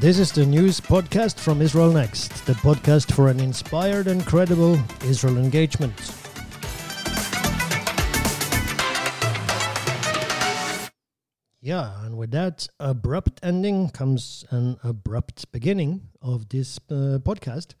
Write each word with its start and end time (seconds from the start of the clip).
This 0.00 0.20
is 0.20 0.30
the 0.30 0.46
news 0.46 0.80
podcast 0.80 1.40
from 1.40 1.60
Israel 1.60 1.90
Next, 1.90 2.46
the 2.46 2.52
podcast 2.52 3.10
for 3.10 3.26
an 3.26 3.40
inspired 3.40 4.06
and 4.06 4.24
credible 4.24 4.78
Israel 5.04 5.38
engagement. 5.38 5.92
Yeah, 11.60 12.04
and 12.04 12.16
with 12.16 12.30
that 12.30 12.68
abrupt 12.78 13.40
ending 13.42 13.90
comes 13.90 14.44
an 14.50 14.76
abrupt 14.84 15.50
beginning 15.50 16.02
of 16.22 16.48
this 16.48 16.78
uh, 16.92 17.18
podcast, 17.18 17.74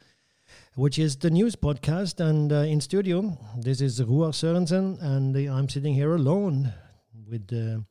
which 0.74 0.98
is 0.98 1.18
the 1.18 1.30
news 1.30 1.54
podcast. 1.54 2.18
And 2.18 2.52
uh, 2.52 2.66
in 2.66 2.80
studio, 2.80 3.38
this 3.56 3.80
is 3.80 4.00
Ruar 4.00 4.32
Sørensen, 4.32 5.00
and 5.00 5.36
I'm 5.36 5.68
sitting 5.68 5.94
here 5.94 6.16
alone 6.16 6.72
with 7.30 7.52
uh, 7.52 7.82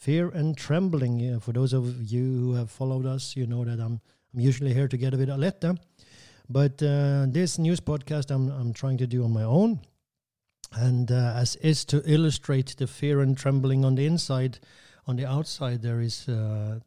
fear 0.00 0.30
and 0.30 0.56
trembling. 0.56 1.20
Yeah, 1.20 1.38
for 1.38 1.52
those 1.52 1.72
of 1.72 2.02
you 2.02 2.24
who 2.24 2.54
have 2.54 2.70
followed 2.70 3.06
us, 3.06 3.36
you 3.36 3.46
know 3.46 3.64
that 3.64 3.78
I'm 3.78 4.00
I'm 4.32 4.40
usually 4.40 4.72
here 4.72 4.88
together 4.88 5.18
with 5.18 5.28
Aletta, 5.28 5.76
but 6.48 6.82
uh, 6.82 7.26
this 7.28 7.58
news 7.58 7.80
podcast 7.80 8.30
I'm 8.30 8.50
I'm 8.50 8.72
trying 8.72 8.98
to 8.98 9.06
do 9.06 9.24
on 9.24 9.32
my 9.32 9.44
own, 9.44 9.80
and 10.72 11.10
uh, 11.10 11.34
as 11.36 11.56
is 11.56 11.84
to 11.86 12.02
illustrate 12.06 12.76
the 12.76 12.86
fear 12.86 13.20
and 13.20 13.36
trembling 13.36 13.84
on 13.84 13.94
the 13.94 14.06
inside. 14.06 14.58
On 15.06 15.16
the 15.16 15.26
outside, 15.26 15.82
there 15.82 16.00
is 16.00 16.28
uh, 16.28 16.78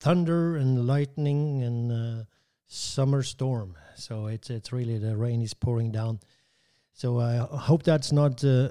thunder 0.00 0.56
and 0.56 0.86
lightning 0.86 1.62
and 1.62 1.92
uh, 1.92 2.24
summer 2.66 3.22
storm. 3.22 3.76
So 3.96 4.26
it's 4.26 4.50
it's 4.50 4.72
really 4.72 4.98
the 4.98 5.16
rain 5.16 5.42
is 5.42 5.54
pouring 5.54 5.92
down. 5.92 6.20
So 6.94 7.20
I 7.20 7.36
hope 7.36 7.82
that's 7.82 8.12
not 8.12 8.44
uh, 8.44 8.70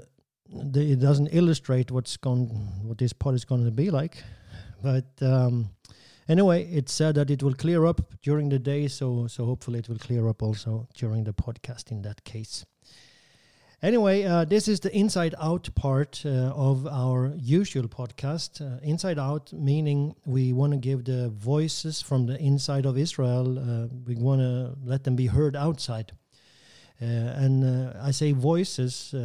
the, 0.52 0.92
it 0.92 1.00
doesn't 1.00 1.30
illustrate 1.32 1.92
what's 1.92 2.18
going 2.18 2.48
what 2.84 2.98
this 2.98 3.14
pod 3.14 3.36
is 3.36 3.46
going 3.46 3.66
to 3.66 3.72
be 3.72 3.90
like. 3.90 4.24
But 4.84 5.06
um, 5.22 5.70
anyway, 6.28 6.66
it 6.66 6.90
said 6.90 7.16
that 7.16 7.30
it 7.30 7.44
will 7.44 7.54
clear 7.54 7.86
up 7.86 8.02
during 8.22 8.50
the 8.50 8.60
day. 8.60 8.88
So 8.88 9.28
so 9.28 9.46
hopefully 9.46 9.80
it 9.80 9.90
will 9.90 10.00
clear 10.00 10.28
up 10.28 10.44
also 10.44 10.88
during 10.96 11.24
the 11.24 11.34
podcast 11.34 11.92
in 11.92 12.02
that 12.04 12.24
case. 12.24 12.66
Anyway, 13.84 14.24
uh, 14.26 14.46
this 14.46 14.68
is 14.68 14.80
the 14.80 14.96
inside 14.96 15.34
out 15.42 15.68
part 15.74 16.22
uh, 16.24 16.54
of 16.54 16.86
our 16.86 17.34
usual 17.36 17.88
podcast. 17.88 18.62
Uh, 18.62 18.80
inside 18.84 19.18
out, 19.18 19.52
meaning 19.52 20.14
we 20.24 20.54
want 20.54 20.72
to 20.72 20.78
give 20.78 21.04
the 21.06 21.30
voices 21.30 22.00
from 22.00 22.28
the 22.28 22.38
inside 22.38 22.86
of 22.86 22.96
Israel, 22.96 23.58
uh, 23.58 23.88
we 24.06 24.16
want 24.16 24.40
to 24.40 24.76
let 24.86 25.04
them 25.04 25.16
be 25.16 25.26
heard 25.26 25.56
outside. 25.56 26.12
Uh, 27.02 27.06
and 27.06 27.64
uh, 27.64 27.94
I 28.00 28.12
say 28.12 28.34
voices 28.34 29.16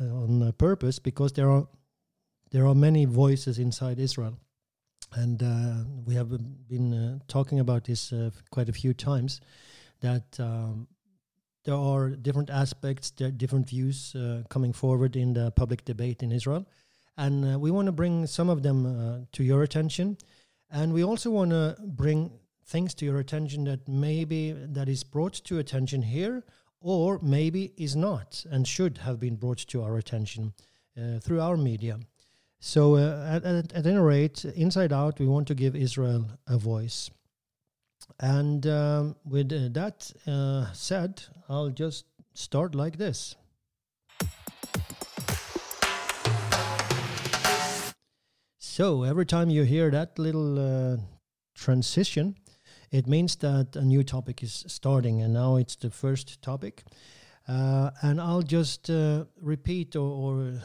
on 0.00 0.52
purpose 0.58 0.98
because 0.98 1.32
there 1.32 1.50
are 1.50 1.66
there 2.50 2.66
are 2.66 2.74
many 2.74 3.04
voices 3.04 3.58
inside 3.58 3.98
Israel. 3.98 4.38
And 5.12 5.42
we 6.06 6.14
have 6.14 6.30
been 6.68 7.20
talking 7.28 7.60
about 7.60 7.84
this 7.84 8.12
quite 8.50 8.68
a 8.68 8.72
few 8.72 8.94
times 8.94 9.40
that 10.00 10.38
um, 10.38 10.86
there 11.64 11.74
are 11.74 12.10
different 12.10 12.50
aspects, 12.50 13.10
there 13.10 13.30
different 13.30 13.68
views 13.68 14.14
uh, 14.14 14.42
coming 14.50 14.72
forward 14.72 15.16
in 15.16 15.32
the 15.32 15.50
public 15.52 15.84
debate 15.84 16.22
in 16.22 16.30
Israel. 16.30 16.66
And 17.16 17.54
uh, 17.54 17.58
we 17.58 17.70
want 17.70 17.86
to 17.86 17.92
bring 17.92 18.26
some 18.26 18.50
of 18.50 18.62
them 18.62 18.86
uh, 18.86 19.24
to 19.32 19.42
your 19.42 19.62
attention. 19.62 20.18
And 20.70 20.92
we 20.92 21.04
also 21.04 21.30
want 21.30 21.50
to 21.50 21.76
bring 21.80 22.32
things 22.66 22.94
to 22.94 23.04
your 23.04 23.18
attention 23.18 23.64
that 23.64 23.88
maybe 23.88 24.52
that 24.52 24.88
is 24.88 25.04
brought 25.04 25.34
to 25.44 25.58
attention 25.58 26.02
here 26.02 26.44
or 26.84 27.18
maybe 27.22 27.72
is 27.78 27.96
not 27.96 28.44
and 28.50 28.68
should 28.68 28.98
have 28.98 29.18
been 29.18 29.36
brought 29.36 29.56
to 29.56 29.82
our 29.82 29.96
attention 29.96 30.52
uh, 30.98 31.18
through 31.18 31.40
our 31.40 31.56
media. 31.56 31.98
So 32.60 32.96
uh, 32.96 33.26
at, 33.26 33.44
at, 33.44 33.72
at 33.72 33.86
any 33.86 33.96
rate, 33.96 34.44
inside 34.44 34.92
out, 34.92 35.18
we 35.18 35.26
want 35.26 35.48
to 35.48 35.54
give 35.54 35.74
Israel 35.74 36.26
a 36.46 36.58
voice. 36.58 37.10
And 38.20 38.66
um, 38.66 39.16
with 39.24 39.50
uh, 39.50 39.68
that 39.72 40.12
uh, 40.26 40.72
said, 40.72 41.22
I'll 41.48 41.70
just 41.70 42.04
start 42.34 42.74
like 42.74 42.98
this. 42.98 43.34
So 48.58 49.04
every 49.04 49.24
time 49.24 49.48
you 49.48 49.62
hear 49.62 49.90
that 49.90 50.18
little 50.18 50.58
uh, 50.58 50.96
transition, 51.54 52.36
it 52.94 53.08
means 53.08 53.34
that 53.36 53.74
a 53.74 53.82
new 53.82 54.04
topic 54.04 54.40
is 54.40 54.64
starting, 54.68 55.20
and 55.20 55.34
now 55.34 55.56
it's 55.56 55.74
the 55.74 55.90
first 55.90 56.40
topic. 56.42 56.84
Uh, 57.48 57.90
and 58.02 58.20
I'll 58.20 58.42
just 58.42 58.88
uh, 58.88 59.24
repeat 59.40 59.96
or, 59.96 60.10
or, 60.24 60.60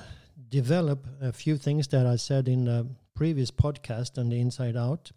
develop 0.49 1.05
a 1.21 1.31
few 1.31 1.57
things 1.57 1.87
that 1.89 2.05
I 2.07 2.15
said 2.15 2.47
in 2.47 2.65
the 2.65 2.87
previous 3.13 3.51
podcast 3.51 4.17
on 4.17 4.29
the 4.29 4.39
Inside 4.39 4.77
Out. 4.77 5.11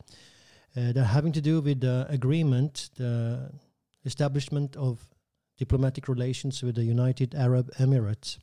Uh, 0.76 0.92
they're 0.92 1.04
having 1.04 1.32
to 1.32 1.40
do 1.40 1.60
with 1.60 1.80
the 1.80 2.06
agreement, 2.08 2.90
the 2.96 3.50
establishment 4.04 4.76
of 4.76 5.00
diplomatic 5.58 6.08
relations 6.08 6.62
with 6.62 6.74
the 6.74 6.84
United 6.84 7.34
Arab 7.34 7.70
Emirates. 7.78 8.38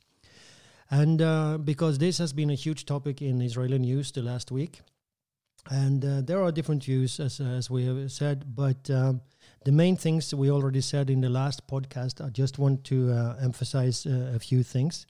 And 0.90 1.20
uh, 1.20 1.58
because 1.58 1.98
this 1.98 2.18
has 2.18 2.32
been 2.32 2.50
a 2.50 2.54
huge 2.54 2.86
topic 2.86 3.20
in 3.20 3.42
Israeli 3.42 3.78
news 3.78 4.10
the 4.12 4.22
last 4.22 4.50
week, 4.50 4.80
and 5.68 6.04
uh, 6.04 6.20
there 6.22 6.42
are 6.42 6.50
different 6.52 6.84
views, 6.84 7.20
as, 7.20 7.40
as 7.40 7.70
we 7.70 7.84
have 7.84 8.10
said, 8.10 8.54
but 8.54 8.88
um, 8.90 9.20
the 9.64 9.72
main 9.72 9.96
things 9.96 10.34
we 10.34 10.50
already 10.50 10.80
said 10.80 11.10
in 11.10 11.20
the 11.20 11.28
last 11.28 11.66
podcast, 11.66 12.24
I 12.24 12.30
just 12.30 12.58
want 12.58 12.84
to 12.84 13.12
uh, 13.12 13.36
emphasize 13.42 14.06
uh, 14.06 14.32
a 14.34 14.38
few 14.38 14.62
things. 14.62 15.06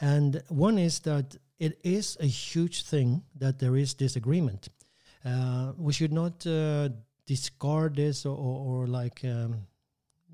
And 0.00 0.42
one 0.48 0.78
is 0.78 1.00
that 1.00 1.36
it 1.58 1.78
is 1.82 2.16
a 2.20 2.26
huge 2.26 2.84
thing 2.84 3.22
that 3.36 3.58
there 3.58 3.76
is 3.76 3.94
disagreement. 3.94 4.68
Uh, 5.24 5.72
we 5.76 5.92
should 5.92 6.12
not 6.12 6.46
uh, 6.46 6.90
discard 7.26 7.96
this 7.96 8.24
or, 8.26 8.36
or, 8.36 8.82
or 8.82 8.86
like 8.86 9.24
um, 9.24 9.66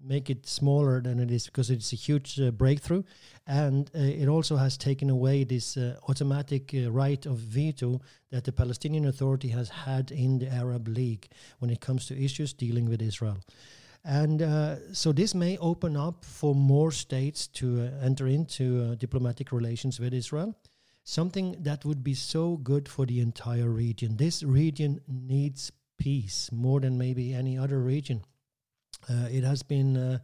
make 0.05 0.31
it 0.31 0.47
smaller 0.47 1.01
than 1.01 1.19
it 1.19 1.31
is 1.31 1.47
because 1.47 1.71
it's 1.71 1.93
a 1.93 1.97
huge 1.97 2.41
uh, 2.41 2.51
breakthrough 2.51 3.03
and 3.47 3.91
uh, 3.95 3.99
it 3.99 4.29
also 4.29 4.57
has 4.57 4.77
taken 4.77 5.11
away 5.11 5.45
this 5.45 5.77
uh, 5.77 5.97
automatic 6.09 6.75
uh, 6.75 6.91
right 6.91 7.27
of 7.27 7.39
veto 7.39 8.01
that 8.31 8.45
the 8.45 8.53
Palestinian 8.53 9.07
Authority 9.07 9.49
has 9.49 9.69
had 9.69 10.11
in 10.11 10.39
the 10.39 10.49
Arab 10.49 10.89
League 10.89 11.29
when 11.59 11.71
it 11.71 11.81
comes 11.81 12.07
to 12.07 12.25
issues 12.25 12.53
dealing 12.53 12.89
with 12.89 13.01
Israel. 13.01 13.39
And 14.05 14.43
uh, 14.43 14.93
so 14.93 15.13
this 15.13 15.35
may 15.35 15.57
open 15.59 15.97
up 15.97 16.25
for 16.25 16.55
more 16.55 16.93
states 16.93 17.47
to 17.49 17.83
uh, 17.83 18.05
enter 18.05 18.27
into 18.27 18.97
diplomatic 18.97 19.53
relations 19.53 19.99
with 19.99 20.13
Israel 20.13 20.55
something 21.05 21.55
that 21.61 21.85
would 21.85 22.03
be 22.03 22.15
so 22.15 22.57
good 22.57 22.89
for 22.89 23.05
the 23.07 23.21
entire 23.21 23.69
region. 23.69 24.17
This 24.17 24.43
region 24.43 25.01
needs 25.07 25.71
peace 25.99 26.51
more 26.51 26.81
than 26.81 26.99
maybe 26.99 27.35
any 27.35 27.57
other 27.59 27.79
region. 27.81 28.23
Uh, 29.09 29.29
it 29.31 29.45
has 29.45 29.63
been 29.63 29.97
uh, 29.97 30.19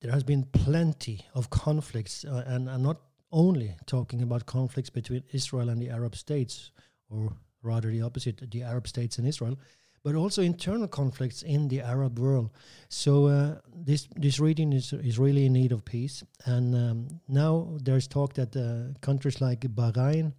there 0.00 0.12
has 0.12 0.24
been 0.24 0.44
plenty 0.44 1.26
of 1.34 1.48
conflicts, 1.50 2.24
uh, 2.24 2.44
and 2.46 2.68
I'm 2.68 2.82
not 2.82 3.00
only 3.30 3.76
talking 3.86 4.22
about 4.22 4.46
conflicts 4.46 4.90
between 4.90 5.22
Israel 5.32 5.68
and 5.68 5.80
the 5.80 5.90
Arab 5.90 6.16
states, 6.16 6.72
or 7.08 7.32
rather 7.62 7.90
the 7.90 8.02
opposite, 8.02 8.50
the 8.50 8.62
Arab 8.62 8.88
states 8.88 9.18
and 9.18 9.26
Israel, 9.26 9.56
but 10.02 10.16
also 10.16 10.42
internal 10.42 10.88
conflicts 10.88 11.42
in 11.42 11.68
the 11.68 11.80
Arab 11.80 12.18
world. 12.18 12.50
So 12.88 13.26
uh, 13.26 13.58
this 13.72 14.08
this 14.16 14.40
region 14.40 14.72
is 14.72 14.92
is 14.92 15.18
really 15.18 15.46
in 15.46 15.52
need 15.52 15.72
of 15.72 15.84
peace. 15.84 16.24
And 16.44 16.74
um, 16.74 17.20
now 17.28 17.78
there's 17.82 18.08
talk 18.08 18.34
that 18.34 18.56
uh, 18.56 18.98
countries 19.00 19.40
like 19.40 19.60
Bahrain, 19.60 20.32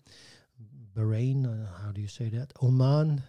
Bahrain, 0.95 1.45
uh, 1.45 1.83
how 1.83 1.91
do 1.91 2.01
you 2.01 2.09
say 2.09 2.29
that? 2.29 2.51
Oman, 2.61 3.23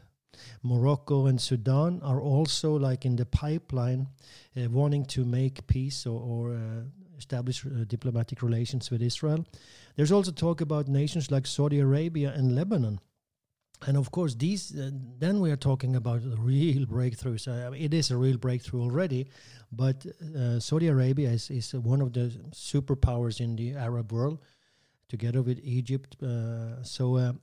Morocco, 0.63 1.27
and 1.27 1.41
Sudan 1.41 2.01
are 2.03 2.21
also 2.21 2.77
like 2.77 3.05
in 3.05 3.17
the 3.17 3.27
pipeline, 3.27 4.09
uh, 4.57 4.69
wanting 4.69 5.05
to 5.07 5.25
make 5.25 5.67
peace 5.67 6.07
or. 6.07 6.21
or 6.21 6.55
uh, 6.55 6.83
establish 7.17 7.65
uh, 7.65 7.85
diplomatic 7.87 8.43
relations 8.43 8.91
with 8.91 9.01
Israel. 9.01 9.47
There's 9.95 10.11
also 10.11 10.33
talk 10.33 10.61
about 10.61 10.89
nations 10.89 11.31
like 11.31 11.47
Saudi 11.47 11.79
Arabia 11.79 12.33
and 12.35 12.57
Lebanon 12.57 12.99
and 13.87 13.97
of 13.97 14.11
course 14.11 14.35
these 14.35 14.77
uh, 14.79 14.91
then 15.19 15.41
we 15.41 15.51
are 15.51 15.57
talking 15.57 15.97
about 15.97 16.21
real 16.39 16.87
breakthroughs 16.87 17.47
uh, 17.49 17.73
it 17.73 17.93
is 17.93 18.11
a 18.11 18.17
real 18.17 18.37
breakthrough 18.37 18.81
already 18.81 19.27
but 19.73 20.07
uh, 20.37 20.59
saudi 20.59 20.89
arabia 20.89 21.29
is, 21.31 21.51
is 21.51 21.75
one 21.75 22.01
of 22.01 22.13
the 22.13 22.33
superpowers 22.51 23.41
in 23.41 23.57
the 23.57 23.75
arab 23.75 24.13
world 24.13 24.39
together 25.09 25.43
with 25.43 25.59
egypt 25.63 26.17
so 26.83 27.35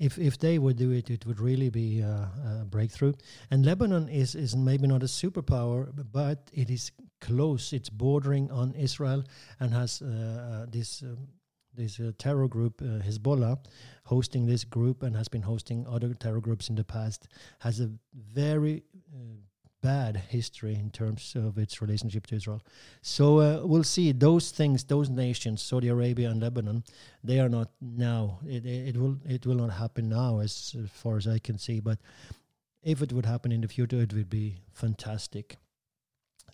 if 0.00 0.18
if 0.18 0.38
they 0.38 0.58
would 0.58 0.76
do 0.76 0.90
it 0.90 1.10
it 1.10 1.26
would 1.26 1.40
really 1.40 1.70
be 1.70 2.00
a 2.00 2.66
breakthrough. 2.68 3.12
And 3.50 3.64
lebanon 3.64 4.08
is 4.08 4.34
is 4.34 4.56
maybe 4.56 4.86
not 4.86 5.02
a 5.02 5.06
superpower 5.06 5.88
but 6.12 6.50
it 6.52 6.70
is 6.70 6.90
close. 7.20 7.72
It's 7.72 7.90
bordering 7.90 8.50
on 8.50 8.74
israel 8.74 9.22
and 9.60 9.72
has 9.74 10.02
uh, 10.02 10.66
this 10.70 11.02
um, 11.02 11.28
this 11.74 12.00
uh, 12.00 12.12
terror 12.18 12.48
group 12.48 12.82
uh, 12.82 13.02
Hezbollah 13.06 13.58
hosting 14.04 14.46
this 14.46 14.64
group 14.64 15.02
and 15.02 15.16
has 15.16 15.28
been 15.28 15.42
hosting 15.42 15.86
other 15.86 16.14
terror 16.14 16.40
groups 16.40 16.68
in 16.68 16.74
the 16.74 16.84
past 16.84 17.28
has 17.60 17.80
a 17.80 17.90
very 18.12 18.82
uh, 19.14 19.36
bad 19.82 20.16
history 20.28 20.74
in 20.74 20.90
terms 20.90 21.34
of 21.36 21.58
its 21.58 21.80
relationship 21.80 22.26
to 22.28 22.36
Israel. 22.36 22.62
So 23.02 23.40
uh, 23.40 23.60
we'll 23.64 23.84
see 23.84 24.12
those 24.12 24.50
things, 24.50 24.84
those 24.84 25.08
nations, 25.08 25.62
Saudi 25.62 25.88
Arabia 25.88 26.30
and 26.30 26.40
Lebanon, 26.40 26.84
they 27.24 27.40
are 27.40 27.48
not 27.48 27.70
now. 27.80 28.40
It, 28.46 28.66
it, 28.66 28.96
will 28.96 29.18
it 29.28 29.46
will 29.46 29.56
not 29.56 29.72
happen 29.72 30.08
now, 30.08 30.40
as, 30.40 30.76
far 30.92 31.16
as 31.16 31.26
I 31.26 31.38
can 31.38 31.58
see. 31.58 31.80
But 31.80 31.98
if 32.82 33.02
it 33.02 33.12
would 33.12 33.26
happen 33.26 33.52
in 33.52 33.60
the 33.60 33.68
future, 33.68 34.00
it 34.00 34.12
would 34.12 34.30
be 34.30 34.58
fantastic. 34.72 35.56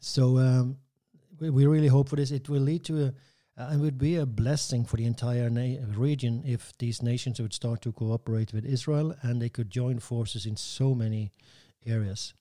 So 0.01 0.39
um, 0.39 0.79
we, 1.41 1.51
we 1.51 1.67
really 1.67 1.89
hope 1.89 2.09
for 2.09 2.17
this. 2.17 2.31
It 2.31 2.49
will 2.49 2.63
lead 2.63 2.85
to 2.85 3.07
a 3.07 3.15
uh, 3.59 3.71
it 3.73 3.79
would 3.79 3.97
be 3.97 4.17
a 4.17 4.27
blessing 4.27 4.85
for 4.85 4.97
the 4.97 5.07
entire 5.07 5.49
region 5.97 6.43
if 6.45 6.77
these 6.79 7.03
nations 7.03 7.41
would 7.41 7.55
start 7.55 7.81
to 7.81 7.93
cooperate 7.93 8.53
with 8.53 8.67
Israel 8.67 9.15
and 9.23 9.41
they 9.41 9.49
could 9.49 9.71
join 9.71 9.99
forces 9.99 10.45
in 10.45 10.57
so 10.57 10.95
many 10.95 11.33
areas. 11.87 12.35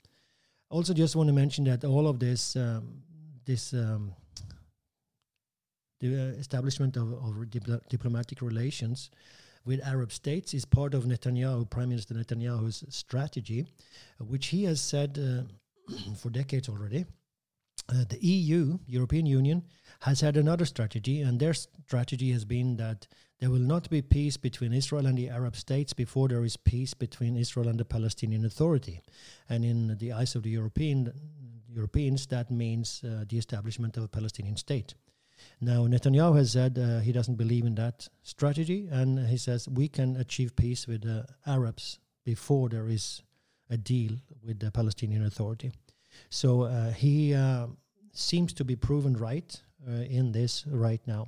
Also, 0.75 0.94
just 0.94 1.16
want 1.16 1.27
to 1.27 1.33
mention 1.33 1.63
that 1.63 1.86
all 1.86 2.06
of 2.06 2.19
this, 2.19 2.57
um, 2.57 3.01
this 3.45 3.72
um, 3.72 4.12
the 6.01 6.36
establishment 6.38 6.98
of, 6.98 7.13
of 7.13 7.33
dipl- 7.50 7.80
diplomatic 7.88 8.42
relations 8.42 9.10
with 9.63 9.80
Arab 9.88 10.12
states 10.12 10.54
is 10.54 10.66
part 10.66 10.94
of 10.94 11.06
Netanyahu, 11.06 11.69
Prime 11.69 11.88
Minister 11.88 12.13
Netanyahu's 12.13 12.83
strategy, 12.89 13.66
which 14.19 14.48
he 14.48 14.66
has 14.66 14.81
said 14.81 15.18
uh, 15.18 15.94
for 16.18 16.30
decades 16.30 16.68
already. 16.68 17.06
Uh, 17.88 18.04
the 18.10 18.19
EU, 18.19 18.77
European 18.86 19.25
Union, 19.25 19.63
has 20.01 20.19
had 20.19 20.36
another 20.36 20.66
strategy, 20.66 21.22
and 21.22 21.39
their 21.39 21.54
strategy 21.54 22.33
has 22.33 22.44
been 22.44 22.75
that 22.75 23.07
there 23.40 23.50
will 23.50 23.60
not 23.60 23.90
be 23.90 24.02
peace 24.02 24.38
between 24.38 24.74
Israel 24.74 25.06
and 25.06 25.18
the 25.18 25.30
Arab 25.30 25.56
states 25.56 25.94
before 25.94 26.28
there 26.30 26.46
is 26.46 26.58
peace 26.58 26.94
between 26.94 27.36
Israel 27.36 27.68
and 27.68 27.80
the 27.80 27.86
Palestinian 27.86 28.46
Authority. 28.46 29.02
And 29.50 29.66
in 29.66 29.98
the 29.98 30.14
eyes 30.14 30.36
of 30.36 30.44
the 30.44 30.50
European 30.50 31.12
Europeans, 31.68 32.28
that 32.28 32.50
means 32.50 33.04
uh, 33.04 33.26
the 33.28 33.38
establishment 33.38 33.98
of 33.98 34.04
a 34.04 34.08
Palestinian 34.08 34.56
state. 34.56 34.96
Now, 35.60 35.86
Netanyahu 35.86 36.38
has 36.38 36.52
said 36.52 36.80
uh, 36.80 37.00
he 37.00 37.12
doesn't 37.12 37.36
believe 37.36 37.66
in 37.66 37.76
that 37.76 38.08
strategy, 38.24 38.88
and 38.90 39.28
he 39.28 39.38
says 39.38 39.68
we 39.68 39.90
can 39.90 40.16
achieve 40.16 40.56
peace 40.56 40.88
with 40.88 41.02
the 41.02 41.26
Arabs 41.46 42.00
before 42.24 42.70
there 42.70 42.88
is 42.88 43.22
a 43.70 43.78
deal 43.78 44.14
with 44.42 44.60
the 44.60 44.72
Palestinian 44.72 45.26
Authority. 45.26 45.72
So 46.30 46.64
uh, 46.64 46.92
he 46.92 47.34
uh, 47.34 47.68
seems 48.14 48.54
to 48.54 48.64
be 48.64 48.76
proven 48.76 49.18
right 49.18 49.62
uh, 49.88 49.92
in 49.92 50.32
this 50.32 50.66
right 50.68 51.02
now. 51.06 51.28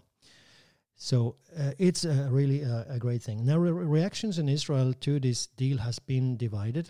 So 0.97 1.35
uh, 1.57 1.71
it's 1.77 2.05
really 2.05 2.63
a, 2.63 2.85
a, 2.89 2.99
great 2.99 3.21
thing. 3.21 3.45
Now, 3.45 3.57
re- 3.57 3.71
reactions 3.71 4.39
in 4.39 4.49
Israel 4.49 4.93
to 5.01 5.19
this 5.19 5.45
deal 5.45 5.77
has 5.77 5.99
been 5.99 6.37
divided, 6.37 6.89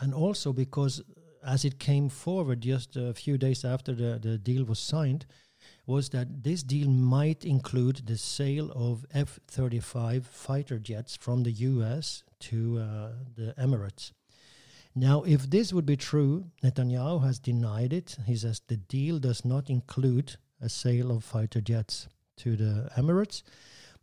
and 0.00 0.12
also 0.12 0.52
because 0.52 1.02
as 1.44 1.64
it 1.64 1.78
came 1.78 2.10
forward 2.10 2.60
just 2.60 2.96
a 2.96 3.14
few 3.14 3.38
days 3.38 3.64
after 3.64 3.94
the, 3.94 4.18
the 4.18 4.36
deal 4.36 4.64
was 4.64 4.78
signed, 4.78 5.24
was 5.86 6.10
that 6.10 6.44
this 6.44 6.62
deal 6.62 6.88
might 6.88 7.46
include 7.46 8.06
the 8.06 8.18
sale 8.18 8.70
of 8.74 9.06
F 9.14 9.40
35 9.48 10.26
fighter 10.26 10.78
jets 10.78 11.16
from 11.16 11.44
the 11.44 11.52
US 11.52 12.24
to 12.40 12.78
uh, 12.78 13.08
the 13.36 13.54
Emirates. 13.58 14.12
Now, 14.94 15.22
if 15.22 15.48
this 15.48 15.72
would 15.72 15.86
be 15.86 15.96
true, 15.96 16.44
Netanyahu 16.62 17.24
has 17.24 17.38
denied 17.38 17.94
it. 17.94 18.18
He 18.26 18.36
says 18.36 18.60
the 18.60 18.76
deal 18.76 19.18
does 19.18 19.46
not 19.46 19.70
include 19.70 20.36
a 20.60 20.68
sale 20.68 21.10
of 21.10 21.24
fighter 21.24 21.62
jets 21.62 22.06
to 22.38 22.56
the 22.56 22.90
Emirates. 22.96 23.42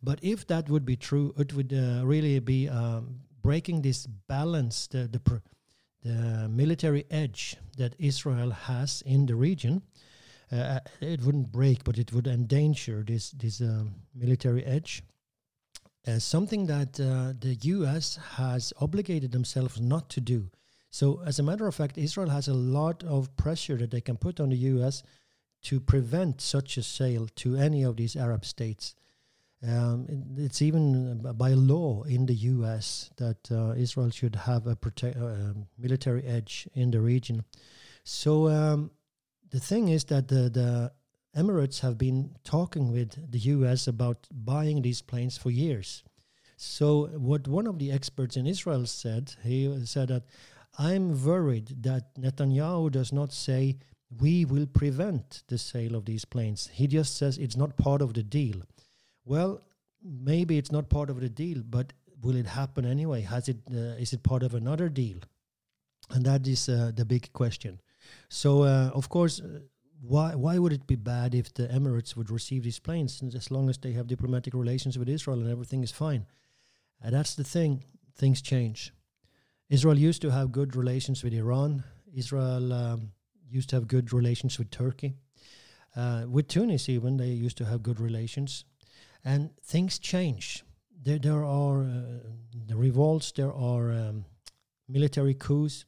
But 0.04 0.20
if 0.22 0.48
that 0.48 0.70
would 0.70 0.86
be 0.86 0.96
true, 0.96 1.34
it 1.38 1.54
would 1.54 1.74
uh, 1.74 2.06
really 2.06 2.40
be 2.40 2.68
um, 2.70 3.22
breaking 3.42 3.82
this 3.82 4.08
balance, 4.08 4.88
the, 4.88 5.08
the, 5.08 5.42
the 6.04 6.50
military 6.50 7.06
edge 7.12 7.56
that 7.78 7.96
Israel 8.00 8.52
has 8.52 9.04
in 9.06 9.26
the 9.26 9.36
region 9.36 9.84
uh, 10.52 10.80
it 11.00 11.22
wouldn't 11.24 11.52
break, 11.52 11.84
but 11.84 11.98
it 11.98 12.12
would 12.12 12.28
endanger 12.28 13.04
this 13.08 13.32
this 13.32 13.62
um, 13.62 13.96
military 14.14 14.66
edge. 14.66 15.04
Uh, 16.08 16.20
something 16.20 16.66
that 16.66 17.00
uh, 17.00 17.34
the 17.40 17.56
U.S. 17.62 18.20
has 18.36 18.74
obligated 18.82 19.32
themselves 19.32 19.80
not 19.80 20.10
to 20.10 20.20
do. 20.20 20.50
So, 20.90 21.22
as 21.26 21.40
a 21.40 21.44
matter 21.44 21.68
of 21.68 21.76
fact, 21.76 21.98
Israel 21.98 22.30
has 22.30 22.48
a 22.48 22.54
lot 22.54 23.04
of 23.04 23.36
pressure 23.38 23.78
that 23.78 23.92
they 23.92 24.02
can 24.02 24.18
put 24.18 24.40
on 24.40 24.50
the 24.50 24.58
U.S. 24.58 25.04
to 25.64 25.80
prevent 25.80 26.42
such 26.42 26.78
a 26.78 26.84
sale 26.84 27.28
to 27.36 27.56
any 27.56 27.84
of 27.84 27.98
these 27.98 28.16
Arab 28.16 28.46
states. 28.46 28.96
Um, 29.68 30.08
it's 30.38 30.62
even 30.62 31.20
by 31.36 31.50
law 31.50 32.04
in 32.04 32.26
the 32.26 32.34
U.S. 32.34 33.12
that 33.18 33.52
uh, 33.52 33.74
Israel 33.78 34.10
should 34.10 34.36
have 34.36 34.66
a 34.66 34.76
prote- 34.76 35.16
uh, 35.16 35.54
military 35.78 36.24
edge 36.26 36.68
in 36.74 36.90
the 36.90 37.00
region. 37.00 37.44
So 38.04 38.48
um, 38.48 38.92
the 39.52 39.60
thing 39.60 39.90
is 39.90 40.06
that 40.06 40.30
the, 40.30 40.50
the 40.50 40.92
Emirates 41.36 41.80
have 41.82 41.98
been 41.98 42.36
talking 42.44 42.92
with 42.92 43.32
the 43.32 43.40
US 43.40 43.88
about 43.88 44.28
buying 44.32 44.82
these 44.82 45.02
planes 45.02 45.38
for 45.38 45.50
years. 45.50 46.04
So, 46.58 47.08
what 47.08 47.48
one 47.48 47.68
of 47.68 47.80
the 47.80 47.92
experts 47.92 48.38
in 48.38 48.46
Israel 48.46 48.86
said, 48.86 49.34
he 49.44 49.86
said 49.86 50.10
that 50.10 50.24
I'm 50.78 51.24
worried 51.24 51.84
that 51.84 52.14
Netanyahu 52.16 52.92
does 52.92 53.12
not 53.12 53.34
say 53.34 53.78
we 54.20 54.46
will 54.46 54.66
prevent 54.66 55.44
the 55.48 55.58
sale 55.58 55.96
of 55.96 56.06
these 56.06 56.26
planes. 56.26 56.70
He 56.74 56.88
just 56.88 57.18
says 57.18 57.38
it's 57.38 57.56
not 57.56 57.78
part 57.78 58.02
of 58.02 58.14
the 58.14 58.24
deal. 58.24 58.62
Well, 59.24 59.62
maybe 60.04 60.58
it's 60.58 60.72
not 60.72 60.90
part 60.90 61.10
of 61.10 61.22
the 61.22 61.30
deal, 61.30 61.62
but 61.64 61.94
will 62.22 62.36
it 62.36 62.48
happen 62.48 62.86
anyway? 62.86 63.22
Has 63.22 63.48
it? 63.48 63.58
Uh, 63.72 63.96
is 64.00 64.14
it 64.14 64.24
part 64.24 64.44
of 64.44 64.54
another 64.54 64.90
deal? 64.90 65.18
And 66.10 66.26
that 66.26 66.48
is 66.48 66.68
uh, 66.68 66.92
the 66.94 67.06
big 67.06 67.32
question. 67.34 67.80
So 68.28 68.64
uh, 68.64 68.92
of 68.94 69.10
course, 69.10 69.40
uh, 69.40 69.60
why 70.02 70.36
why 70.36 70.58
would 70.58 70.74
it 70.74 70.88
be 70.88 70.96
bad 70.96 71.34
if 71.36 71.54
the 71.54 71.68
Emirates 71.68 72.16
would 72.16 72.30
receive 72.30 72.64
these 72.64 72.80
planes 72.80 73.22
as 73.36 73.52
long 73.52 73.70
as 73.70 73.78
they 73.78 73.94
have 73.94 74.08
diplomatic 74.08 74.54
relations 74.54 74.98
with 74.98 75.08
Israel 75.08 75.40
and 75.40 75.50
everything 75.50 75.84
is 75.84 75.92
fine? 75.92 76.26
And 77.02 77.14
that's 77.14 77.36
the 77.36 77.44
thing. 77.44 77.84
Things 78.18 78.42
change. 78.42 78.94
Israel 79.70 79.98
used 79.98 80.22
to 80.24 80.32
have 80.32 80.52
good 80.52 80.76
relations 80.76 81.24
with 81.24 81.34
Iran. 81.34 81.84
Israel 82.14 82.74
um, 82.74 83.12
used 83.52 83.70
to 83.70 83.76
have 83.76 83.88
good 83.88 84.14
relations 84.14 84.58
with 84.58 84.70
Turkey. 84.72 85.16
Uh, 85.96 86.24
with 86.28 86.48
Tunis, 86.48 86.88
even 86.88 87.18
they 87.18 87.28
used 87.28 87.58
to 87.58 87.66
have 87.66 87.84
good 87.84 88.00
relations, 88.00 88.64
and 89.26 89.50
things 89.62 90.00
change. 90.00 90.64
There, 91.04 91.20
there 91.20 91.44
are 91.44 91.82
uh, 91.82 92.20
the 92.68 92.78
revolts. 92.78 93.32
There 93.34 93.54
are 93.54 93.92
um, 93.92 94.26
military 94.88 95.34
coups 95.34 95.86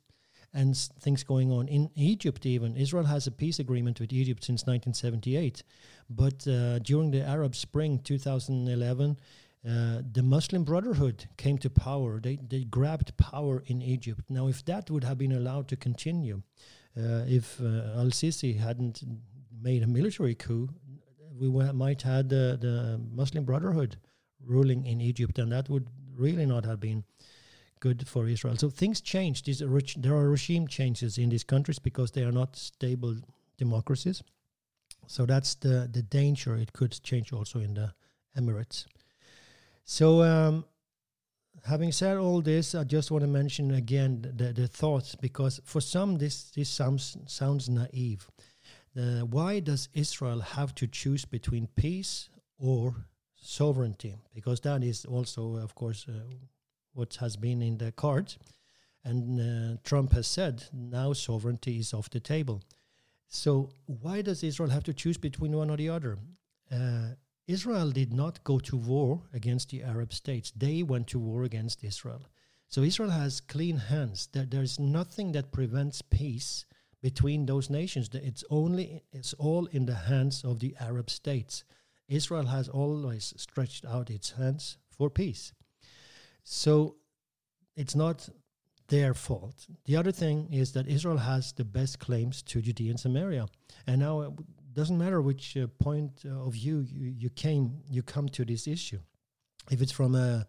and 0.53 0.75
things 0.77 1.24
going 1.24 1.51
on 1.51 1.67
in 1.67 1.89
Egypt. 1.96 2.46
Even 2.46 2.75
Israel 2.75 3.05
has 3.05 3.27
a 3.27 3.32
peace 3.32 3.60
agreement 3.60 4.00
with 4.00 4.12
Egypt 4.12 4.43
since 4.43 4.63
1978, 4.63 5.63
but 6.10 6.48
uh, 6.48 6.79
during 6.79 7.12
the 7.12 7.22
Arab 7.22 7.55
Spring 7.55 8.00
2011. 8.00 9.17
Uh, 9.65 10.01
the 10.12 10.22
Muslim 10.22 10.65
Brotherhood 10.65 11.25
came 11.38 11.58
to 11.58 11.70
power. 11.70 12.20
They 12.20 12.36
they 12.36 12.65
grabbed 12.65 13.15
power 13.15 13.63
in 13.65 13.82
Egypt. 13.82 14.29
Now, 14.29 14.48
if 14.50 14.65
that 14.65 14.91
would 14.91 15.05
have 15.05 15.17
been 15.17 15.32
allowed 15.32 15.70
to 15.70 15.77
continue, 15.77 16.41
uh, 16.97 17.23
if 17.27 17.59
uh, 17.59 18.00
Al 18.00 18.12
Sisi 18.12 18.57
hadn't 18.59 19.03
made 19.62 19.83
a 19.83 19.88
military 19.88 20.35
coup, 20.35 20.69
we 21.39 21.50
might 21.50 22.01
had 22.01 22.29
the, 22.29 22.57
the 22.59 23.01
Muslim 23.12 23.43
Brotherhood 23.43 23.97
ruling 24.45 24.85
in 24.85 25.01
Egypt, 25.01 25.39
and 25.39 25.51
that 25.51 25.69
would 25.69 25.88
really 26.15 26.45
not 26.45 26.65
have 26.65 26.79
been 26.79 27.03
good 27.79 28.07
for 28.07 28.27
Israel. 28.27 28.55
So 28.57 28.69
things 28.69 29.01
change. 29.01 29.43
There 29.43 30.13
are 30.13 30.29
regime 30.29 30.67
changes 30.67 31.17
in 31.17 31.29
these 31.29 31.43
countries 31.43 31.79
because 31.79 32.12
they 32.12 32.23
are 32.23 32.31
not 32.31 32.55
stable 32.55 33.15
democracies. 33.57 34.23
So 35.07 35.25
that's 35.25 35.55
the 35.55 35.89
the 35.91 36.01
danger. 36.01 36.55
It 36.55 36.71
could 36.73 36.93
change 37.03 37.33
also 37.33 37.59
in 37.59 37.73
the 37.73 37.93
Emirates. 38.38 38.85
So 39.85 40.23
um, 40.23 40.65
having 41.65 41.91
said 41.91 42.17
all 42.17 42.41
this, 42.41 42.75
I 42.75 42.84
just 42.84 43.12
want 43.12 43.24
to 43.24 43.27
mention 43.27 43.72
again 43.72 44.34
the, 44.36 44.53
the 44.53 44.67
thoughts 44.67 45.15
because 45.15 45.62
for 45.63 45.82
some 45.82 46.17
this 46.17 46.51
this 46.51 46.70
sounds 46.70 47.17
sounds 47.27 47.70
naive. 47.70 48.29
Uh, 48.98 49.22
why 49.22 49.60
does 49.60 49.89
Israel 49.93 50.41
have 50.41 50.75
to 50.75 50.88
choose 50.88 51.25
between 51.25 51.67
peace 51.75 52.29
or 52.60 53.08
sovereignty? 53.36 54.15
Because 54.34 54.62
that 54.62 54.84
is 54.84 55.05
also, 55.05 55.58
of 55.58 55.74
course, 55.74 56.05
uh, 56.08 56.12
what 56.93 57.15
has 57.15 57.36
been 57.36 57.62
in 57.62 57.77
the 57.77 57.91
cards. 57.91 58.38
And 59.03 59.39
uh, 59.39 59.77
Trump 59.84 60.13
has 60.13 60.27
said 60.27 60.65
now 60.72 61.13
sovereignty 61.13 61.79
is 61.79 61.93
off 61.93 62.10
the 62.10 62.20
table. 62.20 62.62
So 63.27 63.72
why 63.88 64.22
does 64.22 64.43
Israel 64.43 64.70
have 64.70 64.84
to 64.84 64.93
choose 64.93 65.17
between 65.17 65.58
one 65.58 65.72
or 65.72 65.77
the 65.77 65.89
other? 65.89 66.20
Israel 67.47 67.91
did 67.91 68.13
not 68.13 68.43
go 68.43 68.59
to 68.59 68.77
war 68.77 69.21
against 69.33 69.69
the 69.69 69.83
Arab 69.83 70.13
states. 70.13 70.51
They 70.55 70.81
went 70.83 71.07
to 71.07 71.19
war 71.19 71.43
against 71.43 71.83
Israel. 71.83 72.21
So 72.69 72.81
Israel 72.81 73.12
has 73.12 73.41
clean 73.41 73.77
hands. 73.77 74.29
There, 74.31 74.45
there's 74.45 74.79
nothing 74.79 75.33
that 75.33 75.51
prevents 75.51 76.01
peace 76.01 76.65
between 77.01 77.45
those 77.45 77.69
nations. 77.69 78.09
It's 78.13 78.45
only 78.50 79.03
it's 79.12 79.33
all 79.33 79.65
in 79.67 79.85
the 79.85 79.95
hands 79.95 80.43
of 80.43 80.59
the 80.59 80.75
Arab 80.79 81.09
states. 81.09 81.63
Israel 82.07 82.47
has 82.47 82.69
always 82.69 83.33
stretched 83.38 83.85
out 83.85 84.09
its 84.09 84.31
hands 84.31 84.77
for 84.89 85.09
peace. 85.09 85.53
So 86.43 86.95
it's 87.75 87.95
not 87.95 88.29
their 88.88 89.13
fault. 89.13 89.67
The 89.85 89.97
other 89.97 90.12
thing 90.12 90.47
is 90.51 90.73
that 90.73 90.88
Israel 90.88 91.17
has 91.17 91.51
the 91.53 91.65
best 91.65 92.00
claims 92.00 92.41
to 92.43 92.62
Judea 92.62 92.91
and 92.91 93.00
Samaria, 93.00 93.47
and 93.88 94.00
now 94.00 94.35
doesn't 94.73 94.97
matter 94.97 95.21
which 95.21 95.57
uh, 95.57 95.67
point 95.79 96.25
of 96.25 96.53
view 96.53 96.85
you, 96.89 97.13
you 97.17 97.29
came 97.29 97.81
you 97.89 98.03
come 98.03 98.29
to 98.29 98.45
this 98.45 98.67
issue. 98.67 98.99
If 99.71 99.81
it's 99.81 99.91
from 99.91 100.15
a 100.15 100.47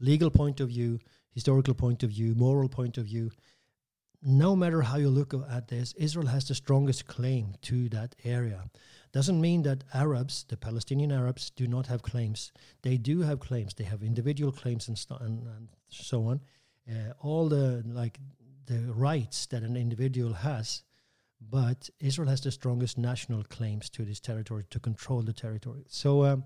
legal 0.00 0.30
point 0.30 0.60
of 0.60 0.68
view, 0.68 0.98
historical 1.32 1.74
point 1.74 2.02
of 2.02 2.10
view, 2.10 2.34
moral 2.34 2.68
point 2.68 2.98
of 2.98 3.04
view, 3.04 3.30
no 4.22 4.56
matter 4.56 4.82
how 4.82 4.96
you 4.96 5.10
look 5.10 5.32
at 5.50 5.68
this, 5.68 5.92
Israel 5.94 6.26
has 6.26 6.48
the 6.48 6.54
strongest 6.54 7.06
claim 7.06 7.54
to 7.62 7.88
that 7.90 8.16
area. 8.24 8.64
Doesn't 9.12 9.40
mean 9.40 9.62
that 9.62 9.84
Arabs, 9.94 10.44
the 10.48 10.56
Palestinian 10.56 11.12
Arabs, 11.12 11.50
do 11.50 11.66
not 11.66 11.86
have 11.86 12.02
claims. 12.02 12.52
They 12.82 12.96
do 12.96 13.22
have 13.22 13.38
claims. 13.40 13.74
They 13.74 13.84
have 13.84 14.02
individual 14.02 14.52
claims 14.52 14.88
and, 14.88 14.98
and, 15.20 15.46
and 15.46 15.68
so 15.88 16.26
on. 16.26 16.40
Uh, 16.90 17.12
all 17.20 17.48
the 17.48 17.82
like 17.86 18.18
the 18.66 18.92
rights 18.92 19.46
that 19.46 19.62
an 19.62 19.76
individual 19.76 20.32
has, 20.32 20.82
but 21.40 21.90
Israel 22.00 22.28
has 22.28 22.40
the 22.40 22.50
strongest 22.50 22.98
national 22.98 23.44
claims 23.44 23.88
to 23.90 24.04
this 24.04 24.20
territory 24.20 24.64
to 24.70 24.80
control 24.80 25.22
the 25.22 25.32
territory. 25.32 25.84
So. 25.88 26.24
Um, 26.24 26.44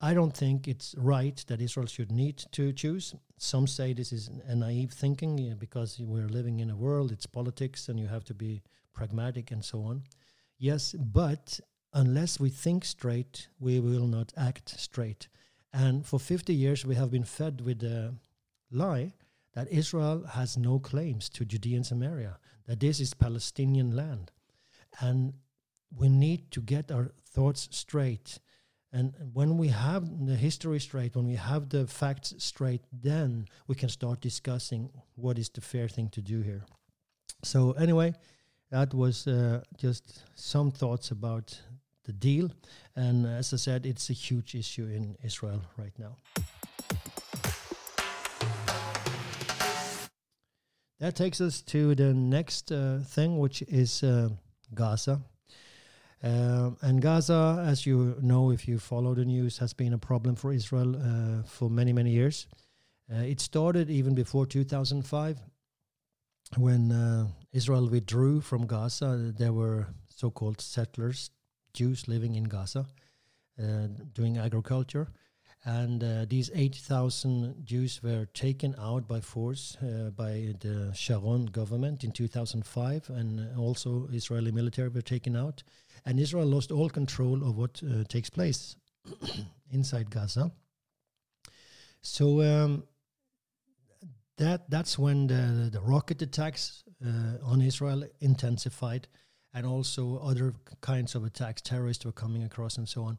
I 0.00 0.12
don't 0.12 0.36
think 0.36 0.68
it's 0.68 0.94
right 0.98 1.42
that 1.48 1.62
Israel 1.62 1.86
should 1.86 2.12
need 2.12 2.44
to 2.52 2.72
choose. 2.72 3.14
Some 3.38 3.66
say 3.66 3.94
this 3.94 4.12
is 4.12 4.28
a 4.46 4.54
naive 4.54 4.92
thinking 4.92 5.38
yeah, 5.38 5.54
because 5.54 5.98
we're 5.98 6.28
living 6.28 6.60
in 6.60 6.68
a 6.68 6.76
world, 6.76 7.12
it's 7.12 7.24
politics, 7.24 7.88
and 7.88 7.98
you 7.98 8.06
have 8.06 8.24
to 8.24 8.34
be 8.34 8.62
pragmatic 8.92 9.50
and 9.50 9.64
so 9.64 9.82
on. 9.82 10.02
Yes, 10.58 10.94
but 10.98 11.60
unless 11.94 12.38
we 12.38 12.50
think 12.50 12.84
straight, 12.84 13.48
we 13.58 13.80
will 13.80 14.06
not 14.06 14.34
act 14.36 14.78
straight. 14.78 15.28
And 15.72 16.04
for 16.04 16.20
50 16.20 16.54
years, 16.54 16.84
we 16.84 16.94
have 16.94 17.10
been 17.10 17.24
fed 17.24 17.62
with 17.62 17.80
the 17.80 18.14
lie 18.70 19.14
that 19.54 19.72
Israel 19.72 20.26
has 20.26 20.58
no 20.58 20.78
claims 20.78 21.30
to 21.30 21.46
Judean 21.46 21.84
Samaria, 21.84 22.38
that 22.66 22.80
this 22.80 23.00
is 23.00 23.14
Palestinian 23.14 23.94
land. 23.94 24.30
And 25.00 25.34
we 25.94 26.08
need 26.08 26.50
to 26.52 26.60
get 26.60 26.90
our 26.90 27.12
thoughts 27.24 27.68
straight 27.70 28.38
and 28.96 29.12
when 29.34 29.58
we 29.58 29.68
have 29.68 30.26
the 30.26 30.36
history 30.36 30.80
straight, 30.80 31.16
when 31.16 31.26
we 31.26 31.34
have 31.34 31.68
the 31.68 31.86
facts 31.86 32.32
straight, 32.38 32.80
then 32.90 33.46
we 33.66 33.74
can 33.74 33.90
start 33.90 34.22
discussing 34.22 34.90
what 35.16 35.38
is 35.38 35.50
the 35.50 35.60
fair 35.60 35.86
thing 35.86 36.08
to 36.10 36.22
do 36.22 36.40
here. 36.40 36.64
So, 37.42 37.72
anyway, 37.72 38.14
that 38.70 38.94
was 38.94 39.26
uh, 39.26 39.62
just 39.76 40.24
some 40.34 40.70
thoughts 40.70 41.10
about 41.10 41.60
the 42.04 42.12
deal. 42.14 42.50
And 42.94 43.26
as 43.26 43.52
I 43.52 43.56
said, 43.56 43.84
it's 43.84 44.08
a 44.08 44.14
huge 44.14 44.54
issue 44.54 44.84
in 44.86 45.16
Israel 45.22 45.60
right 45.76 45.98
now. 45.98 46.16
That 50.98 51.14
takes 51.14 51.40
us 51.42 51.60
to 51.62 51.94
the 51.94 52.14
next 52.14 52.72
uh, 52.72 53.00
thing, 53.04 53.38
which 53.38 53.60
is 53.62 54.02
uh, 54.02 54.30
Gaza. 54.72 55.20
Um, 56.22 56.78
and 56.80 57.02
Gaza, 57.02 57.62
as 57.68 57.84
you 57.84 58.16
know, 58.22 58.50
if 58.50 58.66
you 58.66 58.78
follow 58.78 59.14
the 59.14 59.24
news, 59.24 59.58
has 59.58 59.74
been 59.74 59.92
a 59.92 59.98
problem 59.98 60.36
for 60.36 60.52
Israel 60.52 60.96
uh, 60.96 61.42
for 61.46 61.68
many, 61.68 61.92
many 61.92 62.10
years. 62.10 62.46
Uh, 63.12 63.18
it 63.18 63.40
started 63.40 63.90
even 63.90 64.14
before 64.14 64.46
2005 64.46 65.38
when 66.56 66.90
uh, 66.90 67.26
Israel 67.52 67.88
withdrew 67.88 68.40
from 68.40 68.66
Gaza. 68.66 69.34
There 69.36 69.52
were 69.52 69.88
so 70.08 70.30
called 70.30 70.62
settlers, 70.62 71.30
Jews 71.74 72.08
living 72.08 72.36
in 72.36 72.44
Gaza, 72.44 72.86
uh, 73.62 73.88
doing 74.14 74.38
agriculture. 74.38 75.08
And 75.66 76.04
uh, 76.04 76.26
these 76.28 76.48
8,000 76.54 77.66
Jews 77.66 78.00
were 78.00 78.26
taken 78.26 78.76
out 78.78 79.08
by 79.08 79.20
force 79.20 79.76
uh, 79.82 80.10
by 80.10 80.54
the 80.60 80.92
Sharon 80.94 81.46
government 81.46 82.04
in 82.04 82.12
2005, 82.12 83.10
and 83.10 83.58
also 83.58 84.08
Israeli 84.12 84.52
military 84.52 84.88
were 84.90 85.02
taken 85.02 85.34
out. 85.34 85.64
And 86.04 86.20
Israel 86.20 86.46
lost 86.46 86.70
all 86.70 86.88
control 86.88 87.42
of 87.42 87.58
what 87.58 87.82
uh, 87.82 88.04
takes 88.04 88.30
place 88.30 88.76
inside 89.72 90.08
Gaza. 90.08 90.52
So 92.00 92.42
um, 92.42 92.84
that 94.38 94.70
that's 94.70 94.96
when 94.96 95.26
the, 95.26 95.68
the 95.72 95.80
rocket 95.80 96.22
attacks 96.22 96.84
uh, 97.04 97.44
on 97.44 97.60
Israel 97.60 98.04
intensified, 98.20 99.08
and 99.52 99.66
also 99.66 100.18
other 100.18 100.54
kinds 100.80 101.16
of 101.16 101.24
attacks, 101.24 101.60
terrorists 101.60 102.04
were 102.04 102.12
coming 102.12 102.44
across, 102.44 102.76
and 102.76 102.88
so 102.88 103.02
on. 103.02 103.18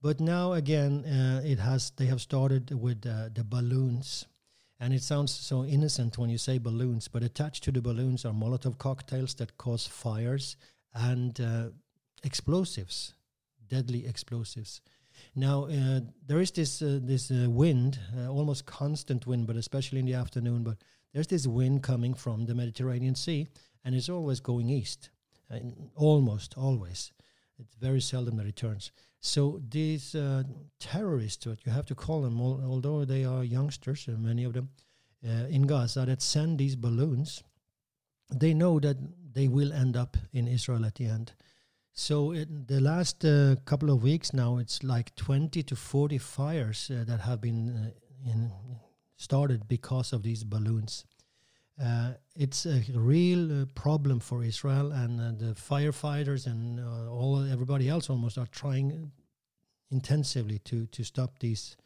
But 0.00 0.20
now 0.20 0.52
again, 0.52 1.04
uh, 1.04 1.42
it 1.44 1.58
has 1.58 1.90
they 1.96 2.06
have 2.06 2.20
started 2.20 2.70
with 2.70 3.04
uh, 3.04 3.30
the 3.34 3.42
balloons, 3.42 4.26
and 4.78 4.94
it 4.94 5.02
sounds 5.02 5.32
so 5.32 5.64
innocent 5.64 6.18
when 6.18 6.30
you 6.30 6.38
say 6.38 6.58
balloons, 6.58 7.08
but 7.08 7.24
attached 7.24 7.64
to 7.64 7.72
the 7.72 7.80
balloons 7.80 8.24
are 8.24 8.32
Molotov 8.32 8.78
cocktails 8.78 9.34
that 9.34 9.56
cause 9.58 9.86
fires 9.88 10.56
and 10.94 11.40
uh, 11.40 11.70
explosives, 12.22 13.14
deadly 13.68 14.06
explosives. 14.06 14.80
Now 15.34 15.64
uh, 15.64 16.00
there 16.24 16.40
is 16.40 16.52
this 16.52 16.80
uh, 16.80 17.00
this 17.02 17.32
uh, 17.32 17.50
wind, 17.50 17.98
almost 18.28 18.66
constant 18.66 19.26
wind, 19.26 19.48
but 19.48 19.56
especially 19.56 19.98
in 19.98 20.06
the 20.06 20.14
afternoon. 20.14 20.62
But 20.62 20.76
there's 21.12 21.26
this 21.26 21.48
wind 21.48 21.82
coming 21.82 22.14
from 22.14 22.46
the 22.46 22.54
Mediterranean 22.54 23.16
Sea, 23.16 23.48
and 23.84 23.96
it's 23.96 24.08
always 24.08 24.38
going 24.38 24.70
east, 24.70 25.10
almost 25.96 26.56
always. 26.56 27.10
It's 27.58 27.74
very 27.74 28.00
seldom 28.00 28.36
that 28.36 28.46
it 28.46 28.56
turns. 28.56 28.92
So 29.20 29.60
these 29.68 30.14
uh, 30.14 30.44
terrorists, 30.78 31.46
what 31.46 31.66
you 31.66 31.72
have 31.72 31.86
to 31.86 31.94
call 31.94 32.22
them, 32.22 32.40
although 32.40 33.04
they 33.04 33.24
are 33.24 33.42
youngsters, 33.42 34.08
uh, 34.08 34.12
many 34.12 34.44
of 34.44 34.52
them 34.52 34.68
uh, 35.26 35.46
in 35.48 35.62
Gaza 35.62 36.06
that 36.06 36.22
send 36.22 36.58
these 36.58 36.76
balloons, 36.76 37.42
they 38.32 38.54
know 38.54 38.78
that 38.80 38.96
they 39.32 39.48
will 39.48 39.72
end 39.72 39.96
up 39.96 40.16
in 40.32 40.46
Israel 40.46 40.84
at 40.84 40.96
the 40.96 41.06
end. 41.06 41.32
So 41.92 42.30
in 42.30 42.64
the 42.68 42.80
last 42.80 43.24
uh, 43.24 43.56
couple 43.64 43.90
of 43.90 44.04
weeks 44.04 44.32
now, 44.32 44.58
it's 44.58 44.84
like 44.84 45.16
20 45.16 45.64
to 45.64 45.74
40 45.74 46.18
fires 46.18 46.90
uh, 46.92 47.02
that 47.04 47.20
have 47.20 47.40
been 47.40 47.68
uh, 47.68 48.30
in, 48.30 48.52
started 49.16 49.66
because 49.66 50.12
of 50.12 50.22
these 50.22 50.44
balloons. 50.44 51.04
Uh, 51.82 52.10
it's 52.34 52.66
a 52.66 52.82
real 52.92 53.62
uh, 53.62 53.64
problem 53.74 54.18
for 54.18 54.42
Israel, 54.42 54.90
and 54.90 55.20
uh, 55.20 55.46
the 55.46 55.54
firefighters 55.54 56.46
and 56.46 56.80
uh, 56.80 57.10
all 57.10 57.44
everybody 57.50 57.88
else 57.88 58.10
almost 58.10 58.36
are 58.36 58.48
trying 58.48 59.12
intensively 59.90 60.58
to 60.58 60.86
to 60.86 61.04
stop 61.04 61.38
these 61.38 61.76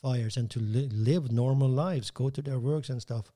fires 0.00 0.36
and 0.36 0.50
to 0.50 0.60
li- 0.60 0.88
live 0.90 1.30
normal 1.30 1.68
lives, 1.68 2.10
go 2.10 2.30
to 2.30 2.40
their 2.40 2.58
works 2.58 2.88
and 2.88 3.02
stuff. 3.02 3.32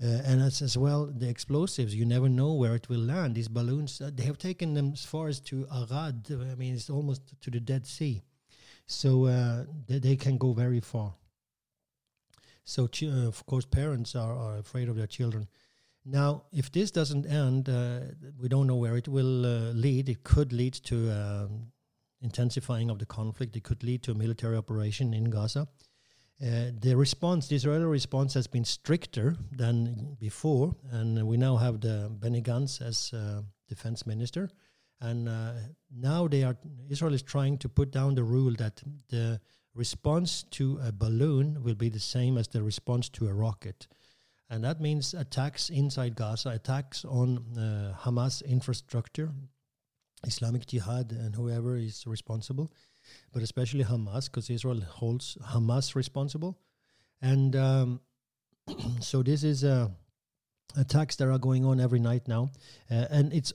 Uh, 0.00 0.06
and 0.24 0.40
as, 0.40 0.62
as 0.62 0.76
well, 0.76 1.06
the 1.06 1.28
explosives, 1.28 1.94
you 1.94 2.04
never 2.04 2.28
know 2.28 2.52
where 2.52 2.74
it 2.74 2.88
will 2.88 3.00
land. 3.00 3.34
These 3.34 3.48
balloons, 3.48 4.00
uh, 4.00 4.10
they 4.14 4.22
have 4.24 4.38
taken 4.38 4.74
them 4.74 4.92
as 4.92 5.04
far 5.04 5.28
as 5.28 5.40
to 5.40 5.66
Arad. 5.74 6.26
I 6.30 6.54
mean, 6.54 6.74
it's 6.74 6.88
almost 6.88 7.22
to 7.40 7.50
the 7.50 7.58
Dead 7.58 7.84
Sea. 7.86 8.22
So 8.86 9.26
they, 9.86 9.98
they 9.98 10.16
can 10.16 10.38
go 10.38 10.52
very 10.52 10.80
far. 10.80 11.14
So, 12.68 12.86
uh, 13.02 13.26
of 13.26 13.46
course, 13.46 13.64
parents 13.64 14.14
are, 14.14 14.36
are 14.36 14.58
afraid 14.58 14.90
of 14.90 14.96
their 14.96 15.06
children. 15.06 15.48
Now, 16.04 16.42
if 16.52 16.70
this 16.70 16.90
doesn't 16.90 17.24
end, 17.24 17.70
uh, 17.70 18.00
we 18.38 18.48
don't 18.50 18.66
know 18.66 18.76
where 18.76 18.98
it 18.98 19.08
will 19.08 19.46
uh, 19.46 19.72
lead. 19.72 20.10
It 20.10 20.22
could 20.22 20.52
lead 20.52 20.74
to 20.84 21.10
um, 21.10 21.72
intensifying 22.20 22.90
of 22.90 22.98
the 22.98 23.06
conflict. 23.06 23.56
It 23.56 23.64
could 23.64 23.82
lead 23.82 24.02
to 24.02 24.10
a 24.10 24.14
military 24.14 24.54
operation 24.54 25.14
in 25.14 25.30
Gaza. 25.30 25.66
Uh, 26.42 26.70
the 26.78 26.94
response, 26.94 27.48
the 27.48 27.56
Israeli 27.56 27.86
response, 27.86 28.34
has 28.34 28.46
been 28.46 28.66
stricter 28.66 29.36
than 29.50 30.18
before, 30.20 30.76
and 30.90 31.26
we 31.26 31.38
now 31.38 31.56
have 31.56 31.80
the 31.80 32.10
Benny 32.20 32.42
Gantz 32.42 32.82
as 32.82 33.14
uh, 33.14 33.40
defense 33.66 34.06
minister. 34.06 34.50
And 35.00 35.26
uh, 35.26 35.52
now 35.90 36.28
they 36.28 36.44
are 36.44 36.56
Israel 36.90 37.14
is 37.14 37.22
trying 37.22 37.56
to 37.58 37.68
put 37.70 37.90
down 37.92 38.14
the 38.14 38.24
rule 38.24 38.54
that 38.58 38.82
the 39.08 39.40
response 39.74 40.42
to 40.50 40.78
a 40.82 40.92
balloon 40.92 41.62
will 41.62 41.74
be 41.74 41.88
the 41.88 42.00
same 42.00 42.36
as 42.36 42.48
the 42.48 42.62
response 42.62 43.08
to 43.10 43.28
a 43.28 43.32
rocket. 43.32 43.86
And 44.50 44.64
that 44.64 44.80
means 44.80 45.14
attacks 45.14 45.68
inside 45.68 46.16
Gaza, 46.16 46.50
attacks 46.50 47.04
on 47.04 47.44
uh, 47.56 47.94
Hamas 48.00 48.44
infrastructure, 48.44 49.30
Islamic 50.26 50.66
Jihad, 50.66 51.12
and 51.12 51.34
whoever 51.34 51.76
is 51.76 52.06
responsible, 52.06 52.72
but 53.32 53.42
especially 53.42 53.84
Hamas, 53.84 54.24
because 54.24 54.48
Israel 54.50 54.80
holds 54.80 55.36
Hamas 55.52 55.94
responsible. 55.94 56.58
And 57.20 57.54
um, 57.56 58.00
so 59.00 59.22
this 59.22 59.44
is 59.44 59.64
uh, 59.64 59.88
attacks 60.76 61.16
that 61.16 61.28
are 61.28 61.38
going 61.38 61.64
on 61.64 61.78
every 61.78 62.00
night 62.00 62.26
now. 62.26 62.50
Uh, 62.90 63.06
and 63.10 63.32
it's 63.32 63.52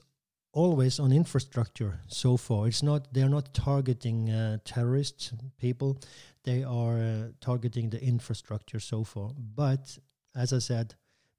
always 0.54 1.00
on 1.00 1.12
infrastructure 1.12 2.00
so 2.06 2.36
far. 2.36 2.68
It's 2.68 2.82
not 2.82 3.12
they're 3.12 3.28
not 3.28 3.52
targeting 3.52 4.30
uh, 4.30 4.58
terrorists 4.64 5.32
people. 5.58 5.98
They 6.44 6.62
are 6.64 6.98
uh, 6.98 7.28
targeting 7.40 7.90
the 7.90 8.02
infrastructure 8.02 8.80
so 8.80 9.04
far. 9.04 9.30
But 9.36 9.98
as 10.34 10.52
I 10.52 10.60
said, 10.60 10.94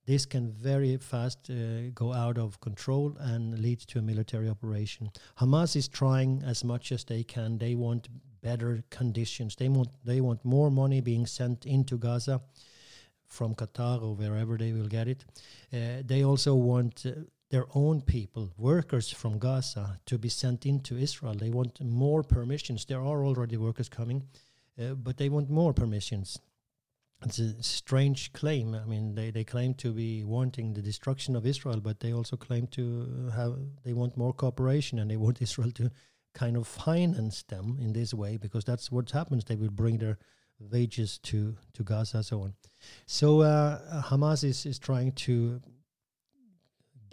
this 0.06 0.26
can 0.26 0.52
very 0.52 0.98
fast 0.98 1.50
uh, 1.50 1.90
go 1.94 2.14
out 2.14 2.38
of 2.38 2.60
control 2.60 3.16
and 3.20 3.60
lead 3.60 3.80
to 3.80 4.00
a 4.00 4.02
military 4.02 4.50
operation. 4.50 5.10
Hamas 5.40 5.76
is 5.76 5.88
trying 5.88 6.44
as 6.46 6.64
much 6.64 6.92
as 6.92 7.04
they 7.04 7.24
can. 7.24 7.58
They 7.58 7.76
want 7.76 8.10
better 8.42 8.84
conditions. 8.90 9.56
They 9.56 9.70
want 9.70 9.90
they 10.04 10.22
want 10.22 10.44
more 10.44 10.70
money 10.70 11.02
being 11.02 11.26
sent 11.26 11.66
into 11.66 11.98
Gaza 11.98 12.42
from 13.28 13.56
Qatar 13.56 14.02
or 14.02 14.14
wherever 14.16 14.58
they 14.58 14.72
will 14.72 14.88
get 14.88 15.08
it. 15.08 15.26
Uh, 15.74 16.04
they 16.06 16.24
also 16.24 16.54
want 16.56 17.06
uh, 17.06 17.12
their 17.52 17.66
own 17.76 18.02
people, 18.02 18.52
workers 18.58 19.12
from 19.12 19.38
Gaza, 19.38 20.00
to 20.08 20.18
be 20.18 20.30
sent 20.30 20.66
into 20.66 20.98
Israel. 20.98 21.36
They 21.36 21.50
want 21.50 21.82
more 21.84 22.24
permissions. 22.24 22.86
There 22.86 23.00
are 23.00 23.24
already 23.26 23.58
workers 23.58 23.90
coming, 23.90 24.24
uh, 24.82 24.96
but 24.96 25.18
they 25.18 25.30
want 25.30 25.50
more 25.50 25.74
permissions. 25.74 26.40
it's 27.24 27.40
a 27.40 27.64
strange 27.64 28.34
claim. 28.34 28.76
I 28.76 28.86
mean, 28.86 29.16
they, 29.16 29.32
they 29.32 29.44
claim 29.44 29.74
to 29.76 29.94
be 29.94 30.24
wanting 30.24 30.74
the 30.74 30.82
destruction 30.82 31.36
of 31.36 31.46
Israel, 31.46 31.80
but 31.80 32.00
they 32.00 32.14
also 32.14 32.36
claim 32.36 32.68
to 32.68 33.32
have 33.36 33.54
they 33.84 33.94
want 33.94 34.18
more 34.18 34.34
cooperation 34.34 35.00
and 35.00 35.10
they 35.10 35.18
want 35.18 35.42
Israel 35.48 35.72
to 35.72 35.92
kind 36.34 36.58
of 36.58 36.68
finance 36.68 37.44
them 37.44 37.78
in 37.80 37.94
this 37.94 38.14
way 38.14 38.38
because 38.38 38.66
that's 38.66 38.92
what 38.92 39.12
happens. 39.12 39.46
They 39.46 39.56
will 39.56 39.70
bring 39.70 40.00
their 40.00 40.18
wages 40.60 41.20
to 41.20 41.56
to 41.74 41.84
Gaza, 41.84 42.18
and 42.18 42.26
so 42.26 42.42
on. 42.42 42.54
So 43.06 43.42
uh, 43.42 44.04
Hamas 44.04 44.44
is 44.44 44.66
is 44.66 44.80
trying 44.80 45.12
to 45.28 45.62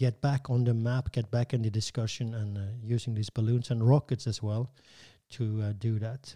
get 0.02 0.20
back 0.20 0.50
on 0.50 0.64
the 0.64 0.74
map, 0.74 1.12
get 1.12 1.30
back 1.30 1.54
in 1.54 1.62
the 1.62 1.70
discussion, 1.70 2.34
and 2.34 2.58
uh, 2.58 2.62
using 2.82 3.14
these 3.14 3.30
balloons 3.30 3.70
and 3.70 3.88
rockets 3.88 4.26
as 4.26 4.42
well 4.42 4.68
to 5.30 5.62
uh, 5.62 5.72
do 5.78 6.00
that. 6.00 6.34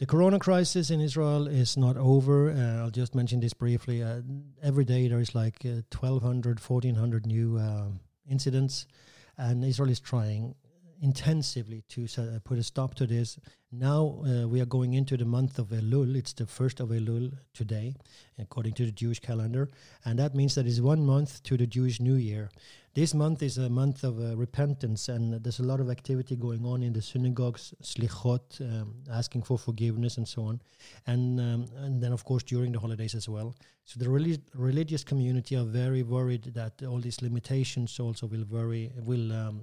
The 0.00 0.06
corona 0.06 0.40
crisis 0.40 0.90
in 0.90 1.00
Israel 1.00 1.46
is 1.46 1.76
not 1.76 1.96
over. 1.96 2.50
Uh, 2.50 2.82
I'll 2.82 2.90
just 2.90 3.14
mention 3.14 3.38
this 3.38 3.54
briefly. 3.54 4.02
Uh, 4.02 4.22
every 4.60 4.84
day 4.84 5.06
there 5.06 5.20
is 5.20 5.32
like 5.32 5.58
uh, 5.64 5.86
1,200, 5.96 6.58
1,400 6.58 7.24
new 7.24 7.56
uh, 7.56 7.86
incidents, 8.28 8.88
and 9.36 9.64
Israel 9.64 9.90
is 9.90 10.00
trying 10.00 10.56
intensively 11.00 11.82
to 11.88 12.06
uh, 12.18 12.38
put 12.44 12.58
a 12.58 12.62
stop 12.62 12.94
to 12.94 13.06
this. 13.06 13.38
Now 13.70 14.22
uh, 14.24 14.48
we 14.48 14.60
are 14.60 14.66
going 14.66 14.94
into 14.94 15.16
the 15.16 15.24
month 15.24 15.58
of 15.58 15.68
Elul. 15.68 16.16
It's 16.16 16.32
the 16.32 16.46
first 16.46 16.80
of 16.80 16.88
Elul 16.88 17.32
today, 17.54 17.94
according 18.38 18.74
to 18.74 18.86
the 18.86 18.92
Jewish 18.92 19.20
calendar, 19.20 19.68
and 20.04 20.18
that 20.18 20.34
means 20.34 20.54
that 20.54 20.66
it's 20.66 20.80
one 20.80 21.04
month 21.04 21.42
to 21.44 21.56
the 21.56 21.66
Jewish 21.66 22.00
New 22.00 22.14
Year. 22.14 22.50
This 22.94 23.14
month 23.14 23.42
is 23.42 23.58
a 23.58 23.68
month 23.68 24.02
of 24.02 24.18
uh, 24.18 24.36
repentance, 24.36 25.08
and 25.08 25.34
there's 25.44 25.60
a 25.60 25.64
lot 25.64 25.78
of 25.78 25.88
activity 25.88 26.34
going 26.34 26.64
on 26.64 26.82
in 26.82 26.92
the 26.92 27.02
synagogues, 27.02 27.72
slichot, 27.82 28.60
um, 28.60 28.94
asking 29.12 29.42
for 29.42 29.56
forgiveness 29.56 30.16
and 30.16 30.26
so 30.26 30.42
on, 30.42 30.60
and 31.06 31.38
um, 31.38 31.66
and 31.76 32.02
then 32.02 32.12
of 32.12 32.24
course 32.24 32.42
during 32.42 32.72
the 32.72 32.80
holidays 32.80 33.14
as 33.14 33.28
well. 33.28 33.54
So 33.84 34.00
the 34.00 34.08
relig- 34.08 34.42
religious 34.54 35.04
community 35.04 35.54
are 35.56 35.64
very 35.64 36.02
worried 36.02 36.54
that 36.54 36.82
all 36.82 36.98
these 36.98 37.22
limitations 37.22 38.00
also 38.00 38.26
will 38.26 38.44
very 38.44 38.90
will 39.04 39.32
um, 39.32 39.62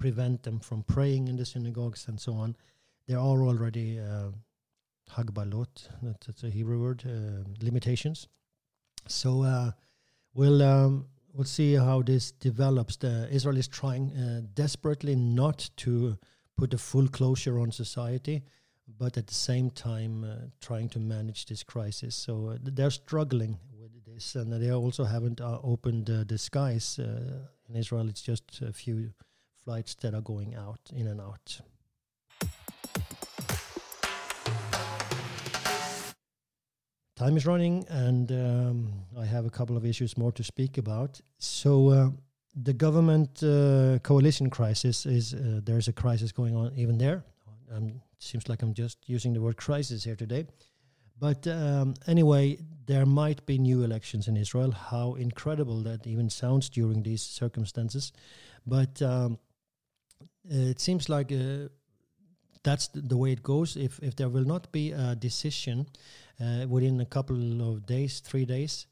prevent 0.00 0.42
them 0.42 0.58
from 0.58 0.82
praying 0.82 1.28
in 1.28 1.36
the 1.36 1.44
synagogues 1.44 2.08
and 2.08 2.18
so 2.18 2.32
on. 2.32 2.56
There 3.06 3.18
are 3.18 3.42
already 3.44 4.00
uh, 4.00 4.30
hagbalot, 5.16 5.88
that's 6.02 6.42
a 6.42 6.50
Hebrew 6.50 6.80
word, 6.82 7.04
uh, 7.06 7.44
limitations. 7.62 8.26
So 9.06 9.42
uh, 9.42 9.72
we'll 10.34 10.62
um, 10.62 11.06
we'll 11.34 11.44
see 11.44 11.74
how 11.74 12.02
this 12.02 12.32
develops. 12.32 12.96
The 12.96 13.28
Israel 13.30 13.56
is 13.56 13.68
trying 13.68 14.12
uh, 14.16 14.40
desperately 14.54 15.14
not 15.14 15.70
to 15.76 16.18
put 16.56 16.74
a 16.74 16.78
full 16.78 17.08
closure 17.08 17.58
on 17.58 17.72
society, 17.72 18.42
but 18.98 19.16
at 19.16 19.26
the 19.26 19.34
same 19.34 19.70
time 19.70 20.24
uh, 20.24 20.34
trying 20.60 20.88
to 20.90 20.98
manage 20.98 21.46
this 21.46 21.62
crisis. 21.62 22.14
So 22.14 22.50
uh, 22.50 22.58
they're 22.62 22.90
struggling 22.90 23.58
with 23.80 23.92
this, 24.04 24.34
and 24.34 24.52
they 24.52 24.72
also 24.72 25.04
haven't 25.04 25.40
uh, 25.40 25.58
opened 25.62 26.06
the 26.06 26.38
skies 26.38 26.98
in 26.98 27.76
Israel. 27.76 28.08
It's 28.08 28.22
just 28.22 28.62
a 28.62 28.72
few 28.72 29.12
flights 29.64 29.94
that 29.96 30.14
are 30.14 30.20
going 30.20 30.54
out 30.54 30.80
in 30.94 31.06
and 31.06 31.20
out. 31.20 31.60
Time 37.16 37.36
is 37.36 37.44
running, 37.44 37.84
and 37.90 38.32
um, 38.32 38.92
I 39.18 39.26
have 39.26 39.44
a 39.44 39.50
couple 39.50 39.76
of 39.76 39.84
issues 39.84 40.16
more 40.16 40.32
to 40.32 40.42
speak 40.42 40.78
about. 40.78 41.20
So, 41.38 41.90
uh, 41.90 42.10
the 42.54 42.72
government 42.72 43.42
uh, 43.42 43.98
coalition 44.02 44.48
crisis 44.50 45.06
is 45.06 45.34
uh, 45.34 45.60
there's 45.62 45.88
a 45.88 45.92
crisis 45.92 46.32
going 46.32 46.56
on 46.56 46.72
even 46.76 46.98
there. 46.98 47.22
Um, 47.70 48.00
seems 48.18 48.48
like 48.48 48.62
I'm 48.62 48.74
just 48.74 48.98
using 49.06 49.34
the 49.34 49.40
word 49.40 49.56
crisis 49.56 50.04
here 50.04 50.16
today. 50.16 50.46
But 51.18 51.46
um, 51.46 51.94
anyway, 52.06 52.58
there 52.86 53.04
might 53.04 53.44
be 53.44 53.58
new 53.58 53.82
elections 53.82 54.26
in 54.26 54.36
Israel. 54.36 54.72
How 54.72 55.14
incredible 55.14 55.82
that 55.82 56.06
even 56.06 56.30
sounds 56.30 56.70
during 56.70 57.02
these 57.02 57.22
circumstances. 57.22 58.12
But 58.66 59.00
um, 59.02 59.38
it 60.48 60.80
seems 60.80 61.08
like 61.08 61.32
uh, 61.32 61.68
that's 62.62 62.88
the 62.88 63.16
way 63.16 63.32
it 63.32 63.42
goes. 63.42 63.76
If 63.76 63.98
if 64.02 64.16
there 64.16 64.28
will 64.28 64.44
not 64.44 64.70
be 64.72 64.92
a 64.92 65.14
decision 65.14 65.86
uh, 66.40 66.66
within 66.68 67.00
a 67.00 67.06
couple 67.06 67.62
of 67.62 67.86
days, 67.86 68.20
three 68.20 68.44
days, 68.44 68.86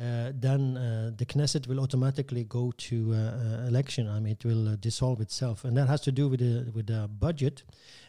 uh, 0.00 0.32
then 0.34 0.76
uh, 0.76 1.10
the 1.16 1.26
Knesset 1.26 1.66
will 1.66 1.80
automatically 1.80 2.44
go 2.44 2.72
to 2.76 3.12
uh, 3.12 3.16
uh, 3.16 3.66
election. 3.68 4.08
I 4.08 4.20
mean, 4.20 4.32
it 4.32 4.44
will 4.44 4.76
dissolve 4.76 5.20
itself, 5.20 5.64
and 5.64 5.76
that 5.76 5.88
has 5.88 6.00
to 6.02 6.12
do 6.12 6.28
with 6.28 6.40
the 6.40 6.70
with 6.72 6.86
the 6.86 7.08
budget. 7.08 7.64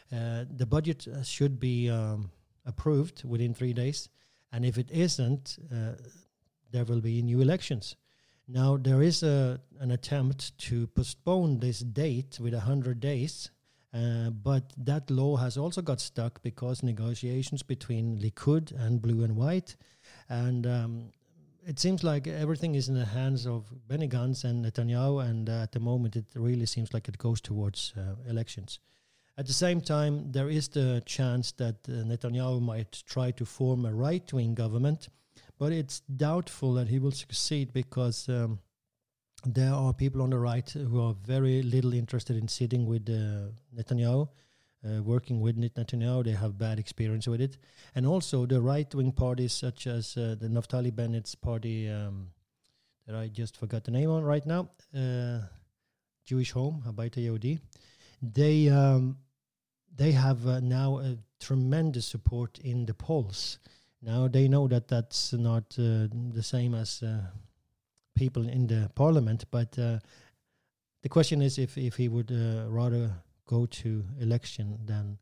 the 0.09 0.65
budget 0.65 1.07
should 1.23 1.59
be 1.59 1.89
um, 1.89 2.31
approved 2.65 3.23
within 3.23 3.53
three 3.53 3.73
days, 3.73 4.09
and 4.51 4.65
if 4.65 4.77
it 4.77 4.89
isn't, 4.91 5.57
there 6.71 6.85
will 6.85 7.01
be 7.01 7.21
new 7.21 7.41
elections. 7.41 7.95
Now 8.53 8.75
there 8.75 9.01
is 9.01 9.23
a 9.23 9.61
an 9.79 9.91
attempt 9.91 10.57
to 10.67 10.87
postpone 10.87 11.59
this 11.59 11.79
date 11.79 12.37
with 12.37 12.53
hundred 12.53 12.99
days, 12.99 13.49
uh, 13.93 14.29
but 14.31 14.73
that 14.75 15.09
law 15.09 15.37
has 15.37 15.57
also 15.57 15.81
got 15.81 16.01
stuck 16.01 16.43
because 16.43 16.83
negotiations 16.83 17.63
between 17.63 18.19
Likud 18.19 18.73
and 18.77 19.01
Blue 19.01 19.23
and 19.23 19.37
White, 19.37 19.77
and 20.27 20.67
um, 20.67 21.11
it 21.65 21.79
seems 21.79 22.03
like 22.03 22.27
everything 22.27 22.75
is 22.75 22.89
in 22.89 22.95
the 22.95 23.05
hands 23.05 23.47
of 23.47 23.71
Benny 23.87 24.09
Gantz 24.09 24.43
and 24.43 24.65
Netanyahu, 24.65 25.23
and 25.23 25.49
uh, 25.49 25.63
at 25.63 25.71
the 25.71 25.79
moment 25.79 26.17
it 26.17 26.25
really 26.35 26.65
seems 26.65 26.93
like 26.93 27.07
it 27.07 27.17
goes 27.17 27.39
towards 27.39 27.93
uh, 27.97 28.15
elections. 28.29 28.79
At 29.37 29.47
the 29.47 29.53
same 29.53 29.79
time, 29.79 30.33
there 30.33 30.49
is 30.49 30.67
the 30.67 31.01
chance 31.05 31.53
that 31.53 31.77
uh, 31.87 32.03
Netanyahu 32.03 32.61
might 32.61 33.01
try 33.07 33.31
to 33.31 33.45
form 33.45 33.85
a 33.85 33.93
right 33.93 34.31
wing 34.33 34.55
government 34.55 35.07
but 35.61 35.71
it's 35.71 35.99
doubtful 35.99 36.73
that 36.73 36.87
he 36.87 36.97
will 36.97 37.11
succeed 37.11 37.71
because 37.71 38.27
um, 38.29 38.57
there 39.45 39.71
are 39.71 39.93
people 39.93 40.23
on 40.23 40.31
the 40.31 40.39
right 40.39 40.67
who 40.71 40.99
are 40.99 41.13
very 41.23 41.61
little 41.61 41.93
interested 41.93 42.35
in 42.35 42.47
sitting 42.47 42.87
with 42.87 43.07
uh, 43.07 43.51
Netanyahu, 43.77 44.27
uh, 44.83 45.03
working 45.03 45.39
with 45.39 45.57
Netanyahu. 45.57 46.25
They 46.25 46.31
have 46.31 46.57
bad 46.57 46.79
experience 46.79 47.27
with 47.27 47.41
it, 47.41 47.59
and 47.93 48.07
also 48.07 48.47
the 48.47 48.59
right-wing 48.59 49.11
parties 49.11 49.53
such 49.53 49.85
as 49.85 50.17
uh, 50.17 50.33
the 50.39 50.47
Naftali 50.47 50.95
Bennett's 50.95 51.35
party 51.35 51.87
um, 51.87 52.29
that 53.05 53.15
I 53.15 53.27
just 53.27 53.55
forgot 53.55 53.83
the 53.83 53.91
name 53.91 54.09
on 54.09 54.23
right 54.23 54.45
now, 54.47 54.67
uh, 54.97 55.41
Jewish 56.25 56.53
Home, 56.53 56.81
Habayit 56.87 57.17
Yehudi. 57.23 57.59
They 58.19 58.67
um, 58.67 59.17
they 59.95 60.13
have 60.13 60.47
uh, 60.47 60.59
now 60.59 60.97
a 60.97 61.17
tremendous 61.39 62.07
support 62.07 62.57
in 62.63 62.87
the 62.87 62.95
polls. 62.95 63.59
Now 64.01 64.27
they 64.27 64.47
know 64.47 64.67
that 64.67 64.87
that's 64.87 65.33
not 65.33 65.63
uh, 65.77 66.07
the 66.33 66.43
same 66.43 66.73
as 66.73 67.03
uh, 67.03 67.21
people 68.15 68.47
in 68.47 68.67
the 68.67 68.89
parliament, 68.95 69.45
but 69.51 69.77
uh, 69.77 69.99
the 71.03 71.09
question 71.09 71.41
is 71.41 71.57
if, 71.57 71.77
if 71.77 71.95
he 71.95 72.07
would 72.07 72.31
rather 72.69 73.11
go 73.45 73.65
to 73.65 74.03
election 74.19 74.79
than 74.85 75.17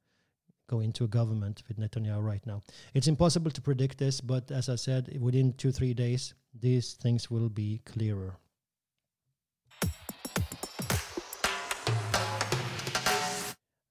go 0.69 0.79
into 0.81 1.03
a 1.03 1.07
government 1.07 1.63
with 1.67 1.79
Netanyahu 1.79 2.23
right 2.23 2.45
now. 2.45 2.61
It's 2.93 3.07
impossible 3.07 3.51
to 3.51 3.61
predict 3.61 3.97
this, 3.97 4.21
but 4.21 4.51
as 4.51 4.69
I 4.69 4.75
said, 4.75 5.17
within 5.19 5.53
two, 5.53 5.71
three 5.71 5.93
days, 5.93 6.35
these 6.53 6.93
things 6.93 7.31
will 7.31 7.49
be 7.49 7.81
clearer. 7.85 8.37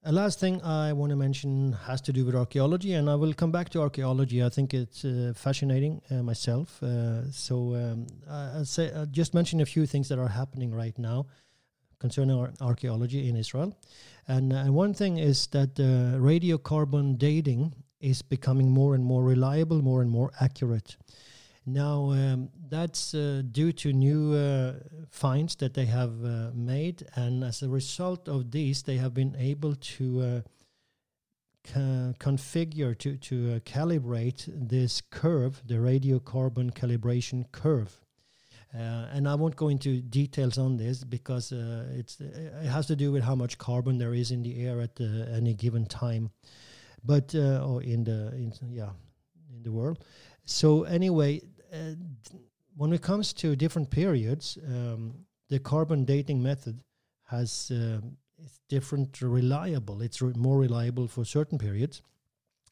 A 0.09 0.13
last 0.13 0.41
thing 0.41 0.63
I 0.63 0.95
want 0.95 1.11
to 1.11 1.17
mention 1.17 1.75
has 1.85 2.01
to 2.01 2.15
do 2.15 2.25
with 2.25 2.35
archaeology, 2.35 2.95
and 2.95 3.11
I 3.11 3.15
will 3.15 3.35
come 3.35 3.53
back 3.53 3.69
to 3.71 3.83
archaeology. 3.83 4.43
I 4.43 4.49
think 4.49 4.73
it's 4.73 5.05
uh, 5.05 5.35
fascinating 5.37 6.01
uh, 6.11 6.23
myself. 6.23 6.83
Uh, 6.83 7.31
so 7.31 7.75
um, 7.75 8.07
I'll, 8.27 8.65
say, 8.65 8.91
I'll 8.91 9.05
just 9.05 9.35
mention 9.35 9.61
a 9.61 9.67
few 9.67 9.85
things 9.85 10.09
that 10.09 10.19
are 10.19 10.29
happening 10.29 10.73
right 10.73 10.99
now 10.99 11.27
concerning 11.99 12.39
ar- 12.39 12.55
archaeology 12.63 13.29
in 13.29 13.37
Israel. 13.37 13.77
And, 14.29 14.51
and 14.51 14.75
one 14.75 14.95
thing 14.95 15.19
is 15.19 15.47
that 15.49 15.75
radiocarbon 15.75 17.19
dating 17.19 17.75
is 18.01 18.23
becoming 18.23 18.71
more 18.71 18.95
and 18.95 19.05
more 19.05 19.23
reliable, 19.23 19.83
more 19.83 20.01
and 20.01 20.11
more 20.11 20.33
accurate. 20.41 20.97
Now, 21.69 22.13
um, 22.13 22.49
that's 22.71 23.13
uh, 23.13 23.43
due 23.53 23.73
to 23.73 23.93
new 23.93 24.33
uh, 24.33 24.73
finds 25.11 25.55
that 25.57 25.75
they 25.75 25.85
have 25.85 26.25
uh, 26.25 26.51
made, 26.55 27.07
and 27.15 27.45
as 27.45 27.63
a 27.63 27.69
result 27.69 28.27
of 28.27 28.51
these, 28.51 28.83
they 28.83 28.97
have 28.97 29.13
been 29.13 29.37
able 29.39 29.75
to 29.75 30.43
uh, 31.75 32.13
configure, 32.19 32.97
to, 32.99 33.19
to 33.19 33.57
uh, 33.57 33.59
calibrate 33.61 34.47
this 34.47 35.03
curve, 35.11 35.61
the 35.67 35.75
radiocarbon 35.75 36.73
calibration 36.73 37.45
curve. 37.53 38.01
Uh, 38.75 39.09
and 39.13 39.29
I 39.29 39.35
won't 39.35 39.57
go 39.57 39.69
into 39.69 40.01
details 40.01 40.57
on 40.57 40.79
this 40.79 41.05
because 41.05 41.53
it's 41.53 42.21
it 42.21 42.67
has 42.67 42.87
to 42.87 42.97
do 42.97 43.13
with 43.13 43.25
how 43.25 43.35
much 43.35 43.59
carbon 43.59 43.99
there 43.99 44.15
is 44.15 44.31
in 44.31 44.43
the 44.43 44.65
air 44.65 44.81
at 44.81 45.01
any 45.01 45.55
given 45.55 45.85
time, 45.85 46.31
but 47.03 47.35
or 47.35 47.83
in 47.83 48.05
the 48.05 48.29
in, 48.35 48.53
yeah 48.71 48.91
in 49.55 49.63
the 49.63 49.73
world. 49.73 50.05
So 50.45 50.85
anyway, 50.85 51.43
when 52.77 52.93
it 52.93 53.03
comes 53.03 53.33
to 53.35 53.57
different 53.57 53.91
periods, 53.91 54.59
um, 54.67 55.15
the 55.49 55.59
carbon 55.59 56.05
dating 56.05 56.43
method 56.43 56.81
has 57.25 57.71
uh, 57.71 58.01
it's 58.43 58.61
different 58.69 59.21
reliable. 59.21 60.01
It's 60.03 60.23
re- 60.23 60.33
more 60.37 60.59
reliable 60.59 61.09
for 61.09 61.25
certain 61.25 61.59
periods. 61.59 62.03